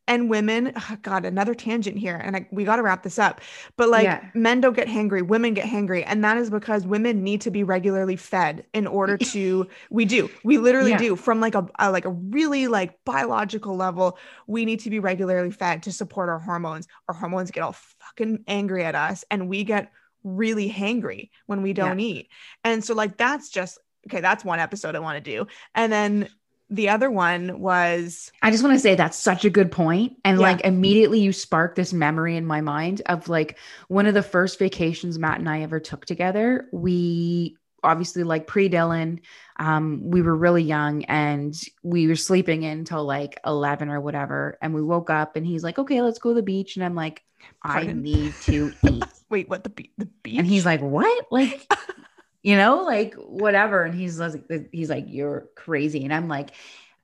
and 0.08 0.30
women, 0.30 0.74
oh 0.76 0.98
God, 1.02 1.26
another 1.26 1.54
tangent 1.54 1.98
here. 1.98 2.16
And 2.16 2.36
I, 2.36 2.48
we 2.52 2.64
got 2.64 2.78
to 2.78 2.84
wrap 2.84 3.04
this 3.04 3.20
up. 3.20 3.42
But 3.78 3.90
like, 3.90 4.04
Yeah. 4.04 4.30
men 4.34 4.60
don't 4.60 4.76
get 4.76 4.88
hangry, 4.88 5.26
women 5.26 5.54
get 5.54 5.68
hangry. 5.68 6.04
And 6.06 6.24
that 6.24 6.38
is 6.38 6.50
because 6.50 6.86
women 6.86 7.24
need 7.24 7.42
to 7.42 7.52
be 7.52 7.64
regularly 7.64 8.16
fed 8.16 8.66
in 8.74 8.88
order 8.88 9.18
to, 9.34 9.68
we 9.90 10.06
do, 10.06 10.30
we 10.44 10.58
literally 10.58 10.92
Yeah. 10.92 10.98
do 10.98 11.16
from 11.16 11.40
like 11.40 11.56
a, 11.56 11.68
a, 11.80 11.92
like 11.92 12.06
a 12.06 12.10
really 12.10 12.68
like 12.68 13.04
biological 13.06 13.76
level. 13.76 14.18
We 14.48 14.66
need 14.66 14.82
to 14.82 14.90
be 14.90 15.00
regularly 15.00 15.52
fed 15.52 15.84
to 15.84 15.92
support 15.92 16.30
our 16.30 16.40
hormones. 16.40 16.88
Our 17.08 17.16
hormones 17.16 17.52
get 17.52 17.62
all 17.62 17.76
fucking 18.00 18.44
angry 18.48 18.84
at 18.84 18.96
us 18.96 19.24
and 19.30 19.48
we 19.48 19.64
get 19.64 19.92
really 20.24 20.70
hangry 20.70 21.30
when 21.46 21.62
we 21.62 21.74
don't 21.74 22.00
yeah. 22.00 22.06
eat. 22.06 22.30
And 22.64 22.84
so 22.84 22.94
like 22.94 23.18
that's 23.18 23.50
just 23.50 23.80
okay, 24.08 24.20
that's 24.20 24.44
one 24.44 24.60
episode 24.60 24.96
I 24.96 25.00
want 25.00 25.24
to 25.24 25.32
do. 25.32 25.48
And 25.76 25.92
then 25.92 26.28
the 26.72 26.88
other 26.88 27.12
one 27.12 27.60
was 27.60 28.32
I 28.42 28.50
just 28.50 28.64
want 28.64 28.76
to 28.76 28.80
say 28.80 28.96
that's 28.96 29.18
such 29.18 29.44
a 29.44 29.50
good 29.50 29.72
point. 29.72 30.18
And 30.24 30.40
yeah. 30.40 30.44
like 30.44 30.62
immediately 30.62 31.20
you 31.20 31.34
spark 31.34 31.76
this 31.76 31.92
memory 31.92 32.38
in 32.38 32.46
my 32.46 32.62
mind 32.62 33.02
of 33.08 33.28
like 33.28 33.58
one 33.90 34.08
of 34.08 34.14
the 34.14 34.24
first 34.24 34.58
vacations 34.58 35.20
Matt 35.20 35.40
and 35.40 35.50
I 35.50 35.62
ever 35.62 35.82
took 35.82 36.06
together. 36.06 36.70
We 36.72 37.58
obviously 37.84 38.24
like 38.24 38.48
pre 38.48 38.70
Dylan, 38.70 39.20
um, 39.58 40.02
we 40.06 40.22
were 40.22 40.36
really 40.36 40.64
young 40.64 41.04
and 41.06 41.54
we 41.84 42.08
were 42.08 42.16
sleeping 42.16 42.64
in 42.64 42.80
until 42.80 43.04
like 43.04 43.40
11 43.46 43.90
or 43.90 44.00
whatever. 44.00 44.58
And 44.62 44.74
we 44.74 44.82
woke 44.82 45.10
up 45.10 45.36
and 45.36 45.46
he's 45.46 45.64
like, 45.64 45.78
okay, 45.78 46.02
let's 46.02 46.20
go 46.20 46.30
to 46.30 46.36
the 46.36 46.42
beach. 46.42 46.78
And 46.78 46.86
I'm 46.86 46.96
like, 46.96 47.22
Pardon? 47.64 47.90
I 47.90 47.94
need 47.94 48.34
to 48.44 48.72
eat. 48.90 49.04
Wait, 49.30 49.50
what 49.50 49.66
the, 49.66 49.70
be- 49.70 49.92
the 49.98 50.06
beach? 50.24 50.38
And 50.38 50.48
he's 50.48 50.66
like, 50.66 50.82
what? 50.82 51.26
Like, 51.32 51.70
you 52.44 52.58
know, 52.58 52.84
like 52.84 53.16
whatever. 53.16 53.84
And 53.84 53.94
he's 53.94 54.20
like, 54.20 54.44
he's 54.72 54.90
like, 54.90 55.06
you're 55.08 55.50
crazy. 55.56 56.04
And 56.04 56.14
I'm 56.14 56.28
like, 56.28 56.52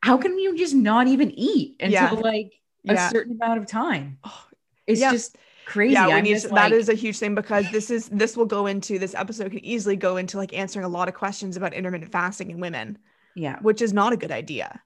how 0.02 0.18
can 0.18 0.38
you 0.38 0.58
just 0.58 0.76
not 0.76 1.08
even 1.08 1.32
eat 1.32 1.76
until 1.80 1.92
yeah. 1.92 2.12
like 2.12 2.54
a 2.88 2.94
yeah. 2.94 3.10
certain 3.10 3.34
amount 3.34 3.60
of 3.60 3.68
time? 3.68 4.18
Oh, 4.24 4.46
it's 4.86 5.02
yeah. 5.02 5.12
just 5.12 5.38
crazy. 5.66 5.94
Yeah, 5.94 6.08
we 6.08 6.22
need 6.22 6.40
to, 6.40 6.48
like, 6.48 6.72
that 6.72 6.76
is 6.76 6.90
a 6.90 6.94
huge 6.94 7.20
thing 7.20 7.36
because 7.36 7.70
this 7.72 7.90
is 7.90 8.08
this 8.10 8.38
will 8.38 8.46
go 8.46 8.68
into 8.68 8.98
this 8.98 9.14
episode 9.14 9.52
can 9.52 9.64
easily 9.64 9.96
go 9.96 10.18
into 10.18 10.38
like 10.38 10.54
answering 10.54 10.86
a 10.86 10.90
lot 10.90 11.08
of 11.08 11.14
questions 11.14 11.58
about 11.58 11.74
intermittent 11.74 12.12
fasting 12.12 12.52
in 12.52 12.60
women. 12.60 12.98
Yeah, 13.36 13.60
which 13.60 13.82
is 13.82 13.94
not 13.94 14.14
a 14.14 14.18
good 14.18 14.32
idea. 14.32 14.82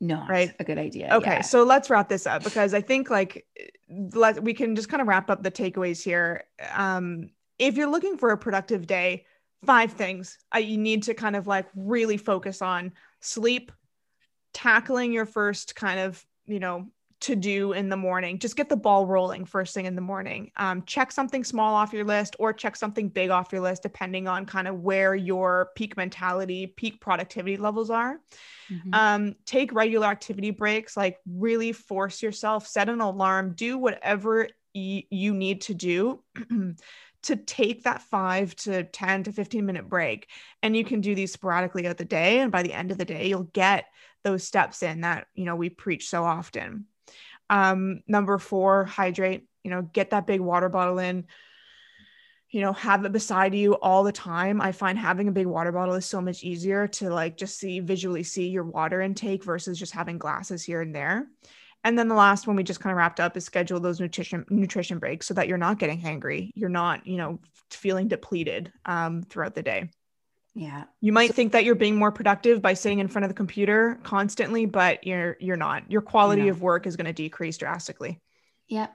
No, 0.00 0.24
right, 0.28 0.52
a 0.58 0.64
good 0.64 0.78
idea. 0.78 1.14
Okay, 1.14 1.42
so 1.42 1.62
let's 1.62 1.88
wrap 1.88 2.08
this 2.08 2.26
up 2.26 2.42
because 2.44 2.74
I 2.74 2.80
think 2.80 3.08
like 3.08 3.46
let 3.88 4.42
we 4.42 4.52
can 4.52 4.76
just 4.76 4.88
kind 4.88 5.00
of 5.00 5.08
wrap 5.08 5.30
up 5.30 5.42
the 5.42 5.50
takeaways 5.50 6.02
here. 6.02 6.44
Um, 6.74 7.30
if 7.58 7.76
you're 7.76 7.90
looking 7.90 8.18
for 8.18 8.30
a 8.30 8.38
productive 8.38 8.86
day, 8.86 9.24
five 9.64 9.92
things 9.92 10.38
uh, 10.54 10.58
you 10.58 10.76
need 10.76 11.04
to 11.04 11.14
kind 11.14 11.36
of 11.36 11.46
like 11.46 11.66
really 11.74 12.16
focus 12.16 12.62
on: 12.62 12.92
sleep, 13.20 13.72
tackling 14.52 15.12
your 15.12 15.26
first 15.26 15.74
kind 15.74 16.00
of 16.00 16.24
you 16.46 16.60
know 16.60 16.86
to 17.22 17.36
do 17.36 17.72
in 17.72 17.88
the 17.88 17.96
morning. 17.96 18.38
Just 18.38 18.56
get 18.56 18.68
the 18.68 18.76
ball 18.76 19.06
rolling 19.06 19.44
first 19.44 19.74
thing 19.74 19.86
in 19.86 19.94
the 19.94 20.02
morning. 20.02 20.50
Um, 20.56 20.82
check 20.82 21.12
something 21.12 21.44
small 21.44 21.74
off 21.74 21.92
your 21.92 22.04
list 22.04 22.34
or 22.40 22.52
check 22.52 22.74
something 22.74 23.08
big 23.08 23.30
off 23.30 23.52
your 23.52 23.60
list, 23.60 23.82
depending 23.82 24.26
on 24.26 24.44
kind 24.44 24.66
of 24.66 24.80
where 24.80 25.14
your 25.14 25.70
peak 25.76 25.96
mentality, 25.96 26.66
peak 26.66 27.00
productivity 27.00 27.56
levels 27.56 27.90
are. 27.90 28.20
Mm-hmm. 28.68 28.90
Um, 28.92 29.36
take 29.46 29.72
regular 29.72 30.08
activity 30.08 30.50
breaks, 30.50 30.96
like 30.96 31.18
really 31.24 31.72
force 31.72 32.22
yourself, 32.22 32.66
set 32.66 32.88
an 32.88 33.00
alarm, 33.00 33.54
do 33.54 33.78
whatever 33.78 34.48
y- 34.74 35.04
you 35.08 35.32
need 35.32 35.60
to 35.62 35.74
do. 35.74 36.22
to 37.22 37.36
take 37.36 37.84
that 37.84 38.02
five 38.02 38.54
to 38.56 38.84
10 38.84 39.24
to 39.24 39.32
15 39.32 39.64
minute 39.64 39.88
break. 39.88 40.28
And 40.62 40.76
you 40.76 40.84
can 40.84 41.00
do 41.00 41.14
these 41.14 41.32
sporadically 41.32 41.86
out 41.86 41.98
the 41.98 42.04
day. 42.04 42.40
And 42.40 42.50
by 42.50 42.62
the 42.62 42.72
end 42.72 42.90
of 42.90 42.98
the 42.98 43.04
day, 43.04 43.28
you'll 43.28 43.44
get 43.44 43.86
those 44.24 44.44
steps 44.44 44.82
in 44.82 45.02
that, 45.02 45.26
you 45.34 45.44
know, 45.44 45.56
we 45.56 45.68
preach 45.68 46.08
so 46.08 46.24
often. 46.24 46.86
Um, 47.50 48.02
number 48.06 48.38
four, 48.38 48.84
hydrate, 48.84 49.46
you 49.62 49.70
know, 49.70 49.82
get 49.82 50.10
that 50.10 50.26
big 50.26 50.40
water 50.40 50.68
bottle 50.68 50.98
in, 50.98 51.26
you 52.50 52.60
know, 52.60 52.72
have 52.72 53.04
it 53.04 53.12
beside 53.12 53.54
you 53.54 53.74
all 53.74 54.04
the 54.04 54.12
time. 54.12 54.60
I 54.60 54.72
find 54.72 54.98
having 54.98 55.28
a 55.28 55.32
big 55.32 55.46
water 55.46 55.72
bottle 55.72 55.94
is 55.94 56.06
so 56.06 56.20
much 56.20 56.44
easier 56.44 56.86
to 56.88 57.10
like 57.10 57.36
just 57.36 57.58
see 57.58 57.80
visually 57.80 58.22
see 58.22 58.48
your 58.48 58.64
water 58.64 59.00
intake 59.00 59.44
versus 59.44 59.78
just 59.78 59.92
having 59.92 60.18
glasses 60.18 60.62
here 60.62 60.80
and 60.80 60.94
there. 60.94 61.28
And 61.84 61.98
then 61.98 62.08
the 62.08 62.14
last 62.14 62.46
one 62.46 62.56
we 62.56 62.62
just 62.62 62.80
kind 62.80 62.92
of 62.92 62.96
wrapped 62.96 63.20
up 63.20 63.36
is 63.36 63.44
schedule 63.44 63.80
those 63.80 64.00
nutrition 64.00 64.44
nutrition 64.48 64.98
breaks 64.98 65.26
so 65.26 65.34
that 65.34 65.48
you're 65.48 65.58
not 65.58 65.78
getting 65.78 66.00
hangry, 66.00 66.52
you're 66.54 66.68
not, 66.68 67.06
you 67.06 67.16
know, 67.16 67.40
feeling 67.70 68.08
depleted 68.08 68.72
um, 68.84 69.22
throughout 69.22 69.54
the 69.54 69.62
day. 69.62 69.90
Yeah. 70.54 70.84
You 71.00 71.12
might 71.12 71.28
so, 71.28 71.34
think 71.34 71.52
that 71.52 71.64
you're 71.64 71.74
being 71.74 71.96
more 71.96 72.12
productive 72.12 72.60
by 72.60 72.74
sitting 72.74 72.98
in 72.98 73.08
front 73.08 73.24
of 73.24 73.30
the 73.30 73.34
computer 73.34 73.98
constantly, 74.02 74.66
but 74.66 75.04
you're 75.06 75.36
you're 75.40 75.56
not. 75.56 75.90
Your 75.90 76.02
quality 76.02 76.48
of 76.48 76.60
work 76.60 76.86
is 76.86 76.96
going 76.96 77.06
to 77.06 77.12
decrease 77.12 77.56
drastically. 77.56 78.20
Yeah. 78.68 78.88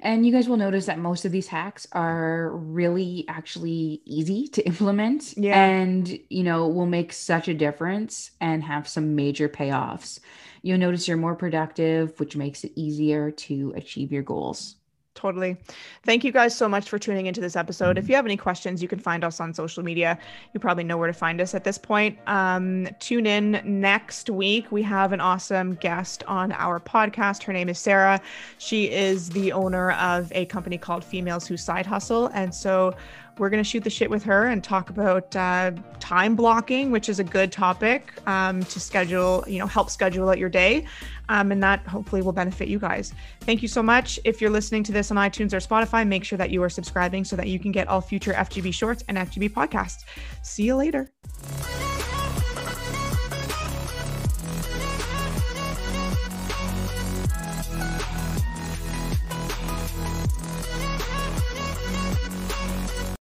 And 0.00 0.26
you 0.26 0.32
guys 0.32 0.48
will 0.48 0.58
notice 0.58 0.86
that 0.86 0.98
most 0.98 1.24
of 1.24 1.32
these 1.32 1.46
hacks 1.46 1.86
are 1.92 2.50
really 2.54 3.24
actually 3.26 4.02
easy 4.04 4.48
to 4.48 4.66
implement 4.66 5.34
yeah. 5.36 5.64
and 5.64 6.18
you 6.28 6.42
know 6.42 6.68
will 6.68 6.86
make 6.86 7.12
such 7.12 7.48
a 7.48 7.54
difference 7.54 8.30
and 8.40 8.62
have 8.62 8.86
some 8.86 9.14
major 9.14 9.48
payoffs. 9.48 10.20
You'll 10.62 10.78
notice 10.78 11.08
you're 11.08 11.16
more 11.16 11.34
productive, 11.34 12.18
which 12.20 12.36
makes 12.36 12.64
it 12.64 12.72
easier 12.74 13.30
to 13.30 13.72
achieve 13.76 14.12
your 14.12 14.22
goals. 14.22 14.76
Totally. 15.14 15.56
Thank 16.02 16.24
you 16.24 16.32
guys 16.32 16.56
so 16.56 16.68
much 16.68 16.88
for 16.88 16.98
tuning 16.98 17.26
into 17.26 17.40
this 17.40 17.54
episode. 17.54 17.98
If 17.98 18.08
you 18.08 18.16
have 18.16 18.24
any 18.26 18.36
questions, 18.36 18.82
you 18.82 18.88
can 18.88 18.98
find 18.98 19.22
us 19.22 19.38
on 19.38 19.54
social 19.54 19.84
media. 19.84 20.18
You 20.52 20.60
probably 20.60 20.82
know 20.82 20.96
where 20.96 21.06
to 21.06 21.12
find 21.12 21.40
us 21.40 21.54
at 21.54 21.62
this 21.62 21.78
point. 21.78 22.18
Um, 22.26 22.88
tune 22.98 23.24
in 23.24 23.62
next 23.64 24.28
week. 24.28 24.70
We 24.72 24.82
have 24.82 25.12
an 25.12 25.20
awesome 25.20 25.76
guest 25.76 26.24
on 26.26 26.50
our 26.52 26.80
podcast. 26.80 27.44
Her 27.44 27.52
name 27.52 27.68
is 27.68 27.78
Sarah. 27.78 28.20
She 28.58 28.90
is 28.90 29.30
the 29.30 29.52
owner 29.52 29.92
of 29.92 30.32
a 30.32 30.46
company 30.46 30.78
called 30.78 31.04
Females 31.04 31.46
Who 31.46 31.56
Side 31.56 31.86
Hustle. 31.86 32.26
And 32.34 32.52
so 32.52 32.96
we're 33.38 33.50
going 33.50 33.62
to 33.62 33.68
shoot 33.68 33.82
the 33.82 33.90
shit 33.90 34.08
with 34.08 34.22
her 34.24 34.46
and 34.46 34.62
talk 34.62 34.90
about 34.90 35.34
uh, 35.34 35.72
time 35.98 36.36
blocking, 36.36 36.90
which 36.90 37.08
is 37.08 37.18
a 37.18 37.24
good 37.24 37.50
topic 37.50 38.12
um, 38.26 38.62
to 38.64 38.80
schedule, 38.80 39.44
you 39.46 39.58
know, 39.58 39.66
help 39.66 39.90
schedule 39.90 40.28
out 40.28 40.38
your 40.38 40.48
day. 40.48 40.86
Um, 41.28 41.50
and 41.52 41.62
that 41.62 41.86
hopefully 41.86 42.22
will 42.22 42.32
benefit 42.32 42.68
you 42.68 42.78
guys. 42.78 43.12
Thank 43.40 43.62
you 43.62 43.68
so 43.68 43.82
much. 43.82 44.20
If 44.24 44.40
you're 44.40 44.50
listening 44.50 44.82
to 44.84 44.92
this 44.92 45.10
on 45.10 45.16
iTunes 45.16 45.52
or 45.52 45.58
Spotify, 45.58 46.06
make 46.06 46.24
sure 46.24 46.38
that 46.38 46.50
you 46.50 46.62
are 46.62 46.68
subscribing 46.68 47.24
so 47.24 47.34
that 47.36 47.48
you 47.48 47.58
can 47.58 47.72
get 47.72 47.88
all 47.88 48.00
future 48.00 48.32
FGB 48.32 48.74
shorts 48.74 49.02
and 49.08 49.16
FGB 49.16 49.50
podcasts. 49.50 50.04
See 50.42 50.64
you 50.64 50.76
later. 50.76 51.10